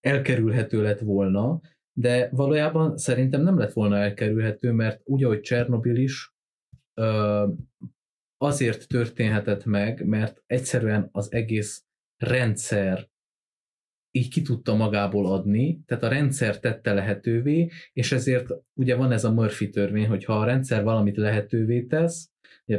elkerülhető 0.00 0.82
lett 0.82 1.00
volna, 1.00 1.60
de 2.00 2.28
valójában 2.32 2.96
szerintem 2.96 3.42
nem 3.42 3.58
lett 3.58 3.72
volna 3.72 3.96
elkerülhető, 3.96 4.72
mert 4.72 5.00
úgy, 5.04 5.24
ahogy 5.24 5.40
Csernobil 5.40 5.96
is, 5.96 6.34
azért 8.36 8.88
történhetett 8.88 9.64
meg, 9.64 10.06
mert 10.06 10.42
egyszerűen 10.46 11.08
az 11.12 11.32
egész 11.32 11.84
rendszer 12.16 13.08
így 14.10 14.30
ki 14.30 14.42
tudta 14.42 14.74
magából 14.74 15.26
adni, 15.32 15.82
tehát 15.86 16.02
a 16.02 16.08
rendszer 16.08 16.60
tette 16.60 16.94
lehetővé, 16.94 17.70
és 17.92 18.12
ezért 18.12 18.48
ugye 18.74 18.96
van 18.96 19.12
ez 19.12 19.24
a 19.24 19.32
Murphy 19.32 19.68
törvény, 19.68 20.08
hogy 20.08 20.24
ha 20.24 20.40
a 20.40 20.44
rendszer 20.44 20.82
valamit 20.82 21.16
lehetővé 21.16 21.82
tesz, 21.82 22.30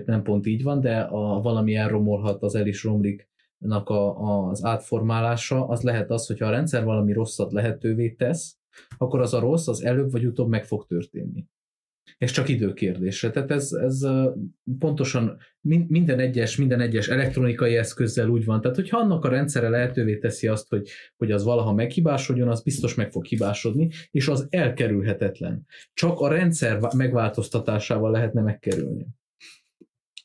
nem 0.05 0.23
pont 0.23 0.45
így 0.45 0.63
van, 0.63 0.79
de 0.79 0.99
a 0.99 1.41
valami 1.41 1.75
elromolhat, 1.75 2.41
az 2.43 2.55
el 2.55 2.67
is 2.67 2.83
romlik 2.83 3.29
a, 3.67 3.93
az 3.93 4.63
átformálása, 4.63 5.67
az 5.67 5.81
lehet 5.81 6.09
az, 6.09 6.27
hogyha 6.27 6.45
a 6.45 6.51
rendszer 6.51 6.83
valami 6.83 7.13
rosszat 7.13 7.51
lehetővé 7.51 8.09
tesz, 8.09 8.60
akkor 8.97 9.19
az 9.19 9.33
a 9.33 9.39
rossz 9.39 9.67
az 9.67 9.83
előbb 9.83 10.11
vagy 10.11 10.25
utóbb 10.25 10.49
meg 10.49 10.65
fog 10.65 10.85
történni. 10.85 11.45
És 12.17 12.31
csak 12.31 12.49
időkérdése. 12.49 13.29
Tehát 13.29 13.51
ez, 13.51 13.71
ez 13.71 14.07
pontosan 14.79 15.37
minden 15.87 16.19
egyes, 16.19 16.57
minden 16.57 16.79
egyes 16.79 17.07
elektronikai 17.07 17.75
eszközzel 17.75 18.29
úgy 18.29 18.45
van. 18.45 18.61
Tehát, 18.61 18.75
hogyha 18.75 18.97
annak 18.97 19.25
a 19.25 19.29
rendszere 19.29 19.69
lehetővé 19.69 20.17
teszi 20.17 20.47
azt, 20.47 20.69
hogy, 20.69 20.89
hogy 21.17 21.31
az 21.31 21.43
valaha 21.43 21.73
meghibásodjon, 21.73 22.47
az 22.47 22.63
biztos 22.63 22.95
meg 22.95 23.11
fog 23.11 23.25
hibásodni, 23.25 23.89
és 24.11 24.27
az 24.27 24.47
elkerülhetetlen. 24.49 25.65
Csak 25.93 26.19
a 26.19 26.27
rendszer 26.27 26.79
megváltoztatásával 26.95 28.11
lehetne 28.11 28.41
megkerülni. 28.41 29.07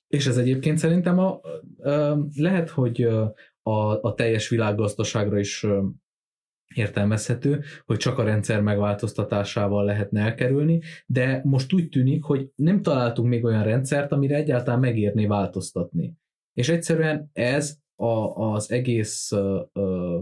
És 0.07 0.27
ez 0.27 0.37
egyébként 0.37 0.79
szerintem 0.79 1.19
a, 1.19 1.41
lehet, 2.35 2.69
hogy 2.71 3.03
a, 3.63 4.01
a 4.01 4.15
teljes 4.15 4.49
világgazdaságra 4.49 5.39
is 5.39 5.67
értelmezhető, 6.75 7.63
hogy 7.85 7.97
csak 7.97 8.19
a 8.19 8.25
rendszer 8.25 8.63
megváltoztatásával 8.63 9.85
lehetne 9.85 10.21
elkerülni, 10.21 10.81
de 11.07 11.41
most 11.45 11.73
úgy 11.73 11.89
tűnik, 11.89 12.25
hogy 12.25 12.51
nem 12.55 12.83
találtunk 12.83 13.29
még 13.29 13.45
olyan 13.45 13.65
rendszert, 13.65 14.13
amire 14.13 14.37
egyáltalán 14.37 14.81
megérné 14.81 15.27
változtatni. 15.27 16.15
És 16.53 16.69
egyszerűen 16.69 17.31
ez 17.33 17.79
a, 17.95 18.45
az 18.53 18.71
egész 18.71 19.33
ö, 19.33 19.63
ö, 19.73 20.19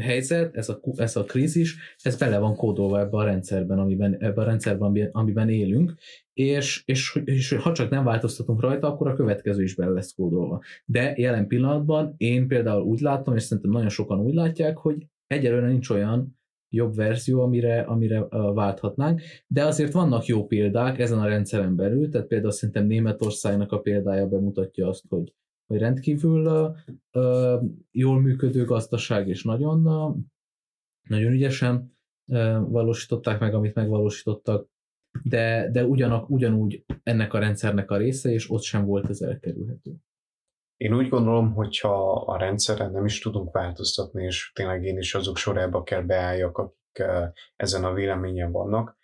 helyzet, 0.00 0.56
ez 0.56 0.68
a, 0.68 0.80
ez 0.96 1.16
a 1.16 1.24
krízis, 1.24 1.96
ez 2.02 2.16
bele 2.16 2.38
van 2.38 2.56
kódolva 2.56 3.00
ebbe 3.00 3.16
a 3.16 3.24
rendszerben, 3.24 3.78
amiben, 3.78 4.16
ebbe 4.20 4.40
a 4.40 4.44
rendszerben, 4.44 5.10
amiben 5.12 5.48
élünk, 5.48 5.94
és, 6.32 6.82
és, 6.84 7.20
és 7.24 7.52
ha 7.52 7.72
csak 7.72 7.90
nem 7.90 8.04
változtatunk 8.04 8.60
rajta, 8.60 8.86
akkor 8.86 9.08
a 9.08 9.14
következő 9.14 9.62
is 9.62 9.74
bele 9.74 9.92
lesz 9.92 10.14
kódolva. 10.14 10.62
De 10.84 11.14
jelen 11.16 11.46
pillanatban 11.46 12.14
én 12.16 12.48
például 12.48 12.82
úgy 12.82 13.00
látom, 13.00 13.36
és 13.36 13.42
szerintem 13.42 13.72
nagyon 13.72 13.88
sokan 13.88 14.20
úgy 14.20 14.34
látják, 14.34 14.76
hogy 14.76 15.06
egyelőre 15.26 15.66
nincs 15.66 15.90
olyan 15.90 16.38
jobb 16.74 16.94
verzió, 16.94 17.40
amire, 17.40 17.80
amire 17.80 18.26
válthatnánk, 18.28 19.20
de 19.46 19.64
azért 19.64 19.92
vannak 19.92 20.26
jó 20.26 20.46
példák 20.46 20.98
ezen 20.98 21.18
a 21.18 21.28
rendszeren 21.28 21.76
belül, 21.76 22.08
tehát 22.08 22.26
például 22.26 22.52
szerintem 22.52 22.86
Németországnak 22.86 23.72
a 23.72 23.80
példája 23.80 24.26
bemutatja 24.26 24.88
azt, 24.88 25.04
hogy, 25.08 25.34
hogy 25.66 25.78
rendkívül 25.78 26.74
uh, 27.12 27.62
jól 27.90 28.20
működő 28.20 28.64
gazdaság, 28.64 29.28
és 29.28 29.42
nagyon, 29.42 29.86
uh, 29.86 30.16
nagyon 31.08 31.32
ügyesen 31.32 31.96
uh, 32.26 32.70
valósították 32.70 33.40
meg, 33.40 33.54
amit 33.54 33.74
megvalósítottak, 33.74 34.68
de, 35.22 35.70
de 35.72 35.86
ugyanak, 35.86 36.30
ugyanúgy 36.30 36.84
ennek 37.02 37.32
a 37.32 37.38
rendszernek 37.38 37.90
a 37.90 37.96
része, 37.96 38.32
és 38.32 38.50
ott 38.50 38.62
sem 38.62 38.84
volt 38.84 39.08
ez 39.08 39.20
elkerülhető. 39.20 39.94
Én 40.76 40.94
úgy 40.94 41.08
gondolom, 41.08 41.54
hogyha 41.54 42.12
a 42.12 42.36
rendszeren 42.36 42.90
nem 42.90 43.04
is 43.04 43.20
tudunk 43.20 43.52
változtatni, 43.52 44.24
és 44.24 44.50
tényleg 44.54 44.84
én 44.84 44.98
is 44.98 45.14
azok 45.14 45.36
sorába 45.36 45.82
kell 45.82 46.02
beálljak, 46.02 46.58
akik 46.58 47.04
ezen 47.56 47.84
a 47.84 47.92
véleményen 47.92 48.52
vannak, 48.52 48.96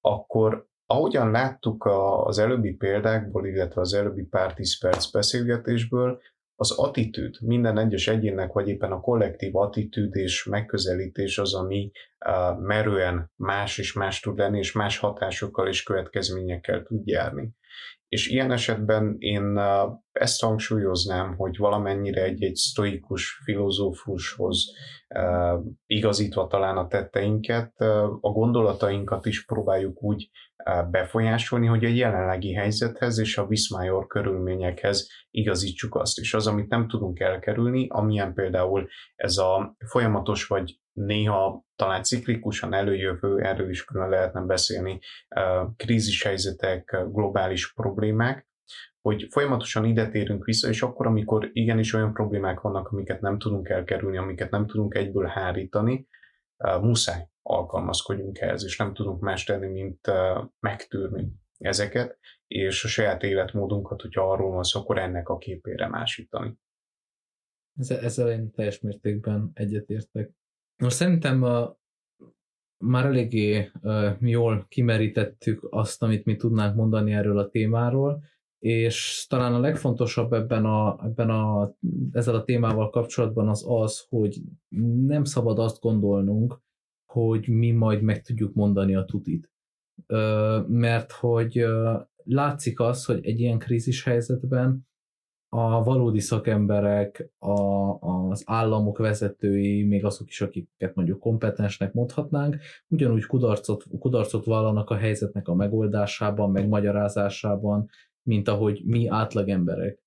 akkor 0.00 0.66
ahogyan 0.86 1.30
láttuk 1.30 1.84
az 2.24 2.38
előbbi 2.38 2.72
példákból, 2.72 3.46
illetve 3.46 3.80
az 3.80 3.94
előbbi 3.94 4.22
pár 4.22 4.54
tíz 4.54 4.78
perc 4.78 5.10
beszélgetésből, 5.10 6.20
az 6.60 6.70
attitűd, 6.70 7.36
minden 7.40 7.78
egyes 7.78 8.08
egyének, 8.08 8.52
vagy 8.52 8.68
éppen 8.68 8.92
a 8.92 9.00
kollektív 9.00 9.56
attitűd 9.56 10.16
és 10.16 10.44
megközelítés 10.44 11.38
az, 11.38 11.54
ami 11.54 11.90
uh, 12.26 12.60
merően 12.60 13.32
más 13.36 13.78
és 13.78 13.92
más 13.92 14.20
tud 14.20 14.38
lenni, 14.38 14.58
és 14.58 14.72
más 14.72 14.98
hatásokkal 14.98 15.68
és 15.68 15.82
következményekkel 15.82 16.82
tud 16.82 17.06
járni. 17.06 17.50
És 18.08 18.28
ilyen 18.28 18.52
esetben 18.52 19.16
én 19.18 19.60
ezt 20.12 20.42
hangsúlyoznám, 20.42 21.36
hogy 21.36 21.56
valamennyire 21.56 22.22
egy-egy 22.22 22.54
sztoikus 22.54 23.40
filozófushoz 23.44 24.64
igazítva 25.86 26.46
talán 26.46 26.76
a 26.76 26.86
tetteinket, 26.86 27.80
a 28.20 28.30
gondolatainkat 28.30 29.26
is 29.26 29.44
próbáljuk 29.44 30.02
úgy 30.02 30.30
befolyásolni, 30.90 31.66
hogy 31.66 31.84
a 31.84 31.88
jelenlegi 31.88 32.52
helyzethez 32.52 33.18
és 33.18 33.38
a 33.38 33.46
Viszmájor 33.46 34.06
körülményekhez 34.06 35.08
igazítsuk 35.30 35.94
azt. 35.94 36.18
És 36.18 36.34
az, 36.34 36.46
amit 36.46 36.68
nem 36.68 36.88
tudunk 36.88 37.20
elkerülni, 37.20 37.86
amilyen 37.88 38.34
például 38.34 38.88
ez 39.16 39.36
a 39.36 39.76
folyamatos 39.86 40.46
vagy 40.46 40.78
néha 40.98 41.64
talán 41.76 42.02
ciklikusan 42.02 42.74
előjövő, 42.74 43.40
erről 43.40 43.70
is 43.70 43.84
külön 43.84 44.08
lehetne 44.08 44.40
beszélni, 44.40 45.00
krízishelyzetek, 45.76 46.96
globális 47.08 47.72
problémák, 47.72 48.46
hogy 49.00 49.26
folyamatosan 49.30 49.84
ide 49.84 50.08
térünk 50.08 50.44
vissza, 50.44 50.68
és 50.68 50.82
akkor, 50.82 51.06
amikor 51.06 51.50
igenis 51.52 51.92
olyan 51.92 52.12
problémák 52.12 52.60
vannak, 52.60 52.88
amiket 52.88 53.20
nem 53.20 53.38
tudunk 53.38 53.68
elkerülni, 53.68 54.16
amiket 54.16 54.50
nem 54.50 54.66
tudunk 54.66 54.94
egyből 54.94 55.26
hárítani, 55.26 56.06
muszáj 56.80 57.28
alkalmazkodjunk 57.42 58.38
ehhez, 58.38 58.64
és 58.64 58.76
nem 58.76 58.94
tudunk 58.94 59.20
más 59.20 59.44
tenni, 59.44 59.66
mint 59.66 60.10
megtűrni 60.60 61.32
ezeket, 61.58 62.18
és 62.46 62.84
a 62.84 62.88
saját 62.88 63.22
életmódunkat, 63.22 64.00
hogyha 64.00 64.30
arról 64.32 64.50
van 64.50 64.62
szó, 64.62 64.80
akkor 64.80 64.98
ennek 64.98 65.28
a 65.28 65.38
képére 65.38 65.88
másítani. 65.88 66.58
Ezzel 67.88 68.30
én 68.30 68.50
teljes 68.50 68.80
mértékben 68.80 69.50
egyetértek. 69.54 70.30
Most 70.78 70.96
szerintem 70.96 71.42
a, 71.42 71.76
már 72.84 73.04
eléggé 73.04 73.70
uh, 73.82 74.16
jól 74.20 74.66
kimerítettük 74.68 75.66
azt, 75.70 76.02
amit 76.02 76.24
mi 76.24 76.36
tudnánk 76.36 76.76
mondani 76.76 77.12
erről 77.12 77.38
a 77.38 77.48
témáról, 77.48 78.22
és 78.58 79.26
talán 79.28 79.54
a 79.54 79.60
legfontosabb 79.60 80.32
ebben 80.32 80.64
a, 80.64 80.98
ebben 81.04 81.30
a, 81.30 81.74
ezzel 82.12 82.34
a 82.34 82.44
témával 82.44 82.90
kapcsolatban 82.90 83.48
az 83.48 83.64
az, 83.68 84.06
hogy 84.08 84.42
nem 85.06 85.24
szabad 85.24 85.58
azt 85.58 85.80
gondolnunk, 85.80 86.60
hogy 87.12 87.48
mi 87.48 87.70
majd 87.70 88.02
meg 88.02 88.22
tudjuk 88.22 88.54
mondani 88.54 88.94
a 88.94 89.04
tutit. 89.04 89.50
Mert 90.66 91.12
hogy 91.12 91.64
látszik 92.24 92.80
az, 92.80 93.04
hogy 93.04 93.26
egy 93.26 93.40
ilyen 93.40 93.58
krízis 93.58 94.04
helyzetben 94.04 94.88
a 95.48 95.82
valódi 95.82 96.20
szakemberek, 96.20 97.30
a, 97.38 97.60
az 98.00 98.42
államok 98.46 98.98
vezetői, 98.98 99.84
még 99.84 100.04
azok 100.04 100.28
is, 100.28 100.40
akiket 100.40 100.94
mondjuk 100.94 101.20
kompetensnek 101.20 101.92
mondhatnánk, 101.92 102.56
ugyanúgy 102.88 103.26
kudarcot, 103.26 103.84
kudarcot 103.98 104.44
vallanak 104.44 104.90
a 104.90 104.96
helyzetnek 104.96 105.48
a 105.48 105.54
megoldásában, 105.54 106.50
megmagyarázásában, 106.50 107.88
mint 108.22 108.48
ahogy 108.48 108.82
mi 108.84 109.06
átlagemberek. 109.06 110.02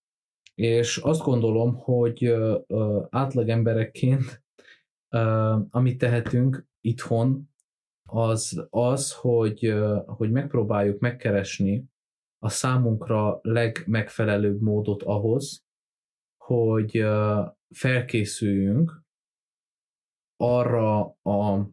És 0.55 0.97
azt 0.97 1.21
gondolom, 1.21 1.75
hogy 1.75 2.35
átlagemberekként 3.09 4.41
amit 5.69 5.97
tehetünk 5.97 6.67
itthon, 6.81 7.49
az 8.05 8.67
az, 8.69 9.13
hogy, 9.13 9.73
hogy 10.05 10.31
megpróbáljuk 10.31 10.99
megkeresni 10.99 11.90
a 12.43 12.49
számunkra 12.49 13.39
legmegfelelőbb 13.41 14.61
módot 14.61 15.03
ahhoz, 15.03 15.63
hogy 16.43 17.03
felkészüljünk 17.75 19.03
arra 20.37 20.99
a 21.23 21.69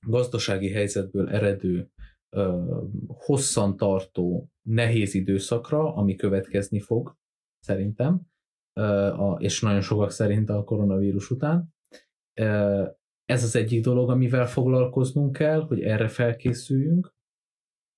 gazdasági 0.00 0.70
helyzetből 0.70 1.28
eredő 1.28 1.90
hosszantartó, 3.06 4.50
nehéz 4.62 5.14
időszakra, 5.14 5.94
ami 5.94 6.14
következni 6.14 6.80
fog, 6.80 7.16
szerintem, 7.58 8.20
és 9.36 9.60
nagyon 9.60 9.80
sokak 9.80 10.10
szerint 10.10 10.48
a 10.48 10.64
koronavírus 10.64 11.30
után. 11.30 11.74
Ez 13.24 13.42
az 13.42 13.56
egyik 13.56 13.82
dolog, 13.82 14.10
amivel 14.10 14.46
foglalkoznunk 14.46 15.32
kell, 15.32 15.60
hogy 15.60 15.82
erre 15.82 16.08
felkészüljünk. 16.08 17.16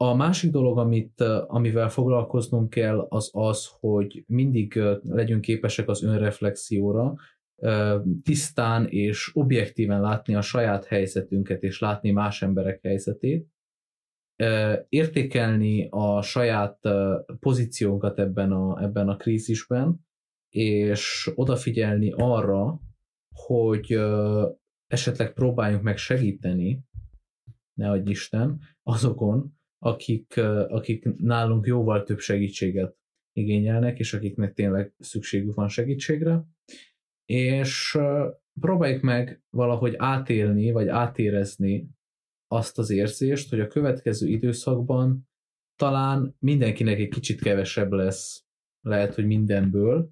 A 0.03 0.15
másik 0.15 0.51
dolog, 0.51 0.79
amit, 0.79 1.21
amivel 1.47 1.89
foglalkoznunk 1.89 2.71
kell, 2.71 3.07
az 3.09 3.31
az, 3.33 3.71
hogy 3.81 4.25
mindig 4.27 4.81
legyünk 5.03 5.41
képesek 5.41 5.89
az 5.89 6.03
önreflexióra, 6.03 7.15
tisztán 8.23 8.87
és 8.87 9.31
objektíven 9.35 10.01
látni 10.01 10.35
a 10.35 10.41
saját 10.41 10.85
helyzetünket, 10.85 11.63
és 11.63 11.79
látni 11.79 12.11
más 12.11 12.43
emberek 12.43 12.83
helyzetét, 12.83 13.49
értékelni 14.89 15.89
a 15.91 16.23
saját 16.23 16.79
pozíciónkat 17.41 18.19
ebben 18.19 18.53
a, 18.53 18.83
ebben 18.83 19.09
a 19.09 19.17
krízisben, 19.17 20.07
és 20.49 21.31
odafigyelni 21.35 22.13
arra, 22.17 22.81
hogy 23.35 24.01
esetleg 24.87 25.33
próbáljunk 25.33 25.83
meg 25.83 25.97
segíteni, 25.97 26.85
ne 27.75 27.91
adj 27.91 28.11
Isten, 28.11 28.61
azokon, 28.83 29.59
akik, 29.83 30.37
akik 30.69 31.17
nálunk 31.17 31.67
jóval 31.67 32.03
több 32.03 32.19
segítséget 32.19 32.97
igényelnek, 33.33 33.99
és 33.99 34.15
akiknek 34.15 34.53
tényleg 34.53 34.95
szükségük 34.99 35.55
van 35.55 35.69
segítségre, 35.69 36.45
és 37.25 37.99
próbáljuk 38.61 39.03
meg 39.03 39.43
valahogy 39.51 39.95
átélni, 39.97 40.71
vagy 40.71 40.89
átérezni 40.89 41.89
azt 42.47 42.79
az 42.79 42.91
érzést, 42.91 43.51
hogy 43.51 43.61
a 43.61 43.67
következő 43.67 44.29
időszakban 44.29 45.29
talán 45.77 46.37
mindenkinek 46.39 46.99
egy 46.99 47.09
kicsit 47.09 47.41
kevesebb 47.41 47.93
lesz, 47.93 48.45
lehet, 48.81 49.15
hogy 49.15 49.27
mindenből. 49.27 50.11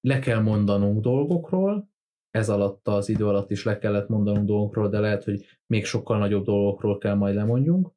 Le 0.00 0.18
kell 0.20 0.40
mondanunk 0.40 1.00
dolgokról, 1.00 1.90
ez 2.36 2.48
alatt 2.48 2.88
az 2.88 3.08
idő 3.08 3.26
alatt 3.26 3.50
is 3.50 3.64
le 3.64 3.78
kellett 3.78 4.08
mondanunk 4.08 4.46
dolgokról, 4.46 4.88
de 4.88 5.00
lehet, 5.00 5.24
hogy 5.24 5.46
még 5.66 5.84
sokkal 5.84 6.18
nagyobb 6.18 6.44
dolgokról 6.44 6.98
kell 6.98 7.14
majd 7.14 7.34
lemondjunk. 7.34 7.90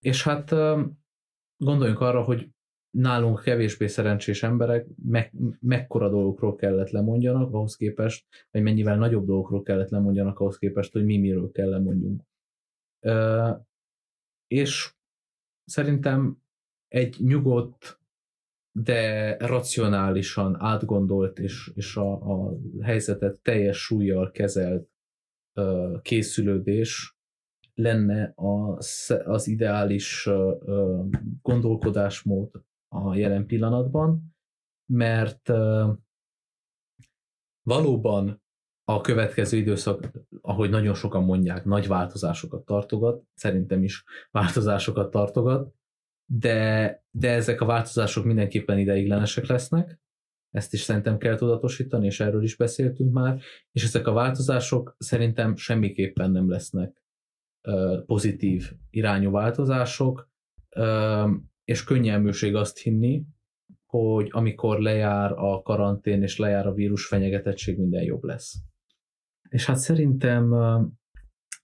És 0.00 0.22
hát 0.22 0.50
gondoljunk 1.56 2.00
arra, 2.00 2.22
hogy 2.22 2.50
nálunk 2.90 3.40
kevésbé 3.40 3.86
szerencsés 3.86 4.42
emberek 4.42 4.86
me- 5.02 5.32
mekkora 5.60 6.08
dolgokról 6.08 6.54
kellett 6.54 6.90
lemondjanak 6.90 7.52
ahhoz 7.52 7.76
képest, 7.76 8.26
vagy 8.50 8.62
mennyivel 8.62 8.96
nagyobb 8.96 9.26
dolgokról 9.26 9.62
kellett 9.62 9.90
lemondjanak 9.90 10.38
ahhoz 10.38 10.58
képest, 10.58 10.92
hogy 10.92 11.04
mi 11.04 11.18
miről 11.18 11.50
kell 11.50 11.68
lemondjunk. 11.68 12.22
és 14.46 14.94
szerintem 15.64 16.42
egy 16.88 17.16
nyugodt, 17.18 17.97
de 18.82 19.36
racionálisan 19.36 20.56
átgondolt 20.60 21.38
és, 21.38 21.70
és 21.74 21.96
a, 21.96 22.12
a 22.12 22.56
helyzetet 22.82 23.40
teljes 23.40 23.78
súlyjal 23.78 24.30
kezelt 24.30 24.88
uh, 25.54 26.00
készülődés 26.02 27.16
lenne 27.74 28.32
az, 28.34 29.20
az 29.24 29.46
ideális 29.46 30.26
uh, 30.26 31.08
gondolkodásmód 31.42 32.50
a 32.88 33.14
jelen 33.14 33.46
pillanatban, 33.46 34.36
mert 34.92 35.48
uh, 35.48 35.96
valóban 37.62 38.42
a 38.84 39.00
következő 39.00 39.56
időszak, 39.56 40.10
ahogy 40.40 40.70
nagyon 40.70 40.94
sokan 40.94 41.24
mondják, 41.24 41.64
nagy 41.64 41.86
változásokat 41.86 42.64
tartogat, 42.64 43.22
szerintem 43.34 43.82
is 43.82 44.04
változásokat 44.30 45.10
tartogat, 45.10 45.74
de, 46.30 47.02
de 47.10 47.30
ezek 47.30 47.60
a 47.60 47.66
változások 47.66 48.24
mindenképpen 48.24 48.78
ideiglenesek 48.78 49.46
lesznek, 49.46 50.00
ezt 50.50 50.72
is 50.72 50.80
szerintem 50.80 51.18
kell 51.18 51.36
tudatosítani, 51.36 52.06
és 52.06 52.20
erről 52.20 52.42
is 52.42 52.56
beszéltünk 52.56 53.12
már, 53.12 53.40
és 53.72 53.84
ezek 53.84 54.06
a 54.06 54.12
változások 54.12 54.96
szerintem 54.98 55.56
semmiképpen 55.56 56.30
nem 56.30 56.50
lesznek 56.50 57.02
uh, 57.68 58.04
pozitív 58.04 58.72
irányú 58.90 59.30
változások, 59.30 60.30
uh, 60.76 61.30
és 61.64 61.84
könnyelműség 61.84 62.54
azt 62.54 62.78
hinni, 62.78 63.24
hogy 63.86 64.28
amikor 64.30 64.80
lejár 64.80 65.32
a 65.32 65.62
karantén 65.62 66.22
és 66.22 66.38
lejár 66.38 66.66
a 66.66 66.74
vírus 66.74 67.06
fenyegetettség, 67.06 67.78
minden 67.78 68.02
jobb 68.02 68.22
lesz. 68.22 68.54
És 69.48 69.66
hát 69.66 69.76
szerintem 69.76 70.54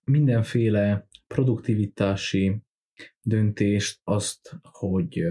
mindenféle 0.03 1.07
produktivitási 1.27 2.61
döntést, 3.25 3.99
azt, 4.03 4.59
hogy 4.61 5.23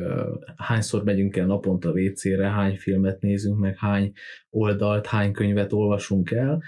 hányszor 0.57 1.05
megyünk 1.05 1.37
el 1.37 1.47
naponta 1.47 1.91
WC-re, 1.91 2.51
hány 2.51 2.77
filmet 2.77 3.21
nézünk 3.21 3.59
meg, 3.59 3.77
hány 3.77 4.13
oldalt, 4.51 5.07
hány 5.07 5.33
könyvet 5.33 5.73
olvasunk 5.73 6.31
el, 6.31 6.63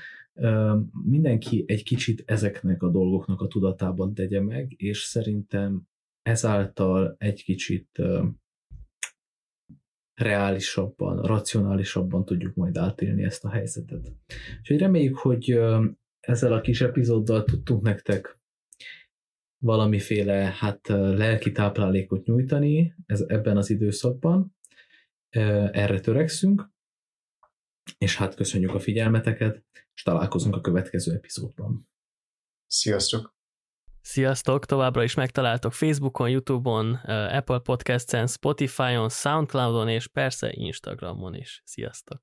mindenki 1.04 1.64
egy 1.66 1.82
kicsit 1.82 2.22
ezeknek 2.26 2.82
a 2.82 2.90
dolgoknak 2.90 3.40
a 3.40 3.46
tudatában 3.46 4.14
tegye 4.14 4.40
meg, 4.40 4.74
és 4.76 4.98
szerintem 4.98 5.82
ezáltal 6.22 7.14
egy 7.18 7.42
kicsit 7.42 8.02
reálisabban, 10.14 11.22
racionálisabban 11.22 12.24
tudjuk 12.24 12.54
majd 12.54 12.76
átélni 12.76 13.22
ezt 13.22 13.44
a 13.44 13.50
helyzetet. 13.50 14.12
Úgyhogy 14.58 14.78
reméljük, 14.78 15.16
hogy 15.16 15.58
ezzel 16.20 16.52
a 16.52 16.60
kis 16.60 16.80
epizóddal 16.80 17.44
tudtunk 17.44 17.82
nektek 17.82 18.38
valamiféle 19.66 20.34
hát 20.34 20.88
lelki 20.88 21.52
táplálékot 21.52 22.24
nyújtani 22.24 22.94
ez, 23.06 23.20
ebben 23.20 23.56
az 23.56 23.70
időszakban. 23.70 24.56
Erre 25.28 26.00
törekszünk, 26.00 26.70
és 27.98 28.16
hát 28.16 28.34
köszönjük 28.34 28.74
a 28.74 28.80
figyelmeteket, 28.80 29.64
és 29.94 30.02
találkozunk 30.02 30.56
a 30.56 30.60
következő 30.60 31.14
epizódban. 31.14 31.88
Sziasztok! 32.66 33.34
Sziasztok! 34.00 34.66
Továbbra 34.66 35.02
is 35.02 35.14
megtaláltok 35.14 35.72
Facebookon, 35.72 36.30
Youtube-on, 36.30 36.94
Apple 37.30 37.58
Podcast-en, 37.58 38.26
Spotify-on, 38.26 39.08
Soundcloud-on 39.08 39.88
és 39.88 40.06
persze 40.06 40.50
Instagramon 40.52 41.34
is. 41.34 41.62
Sziasztok! 41.64 42.22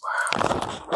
Wow. 0.00 0.88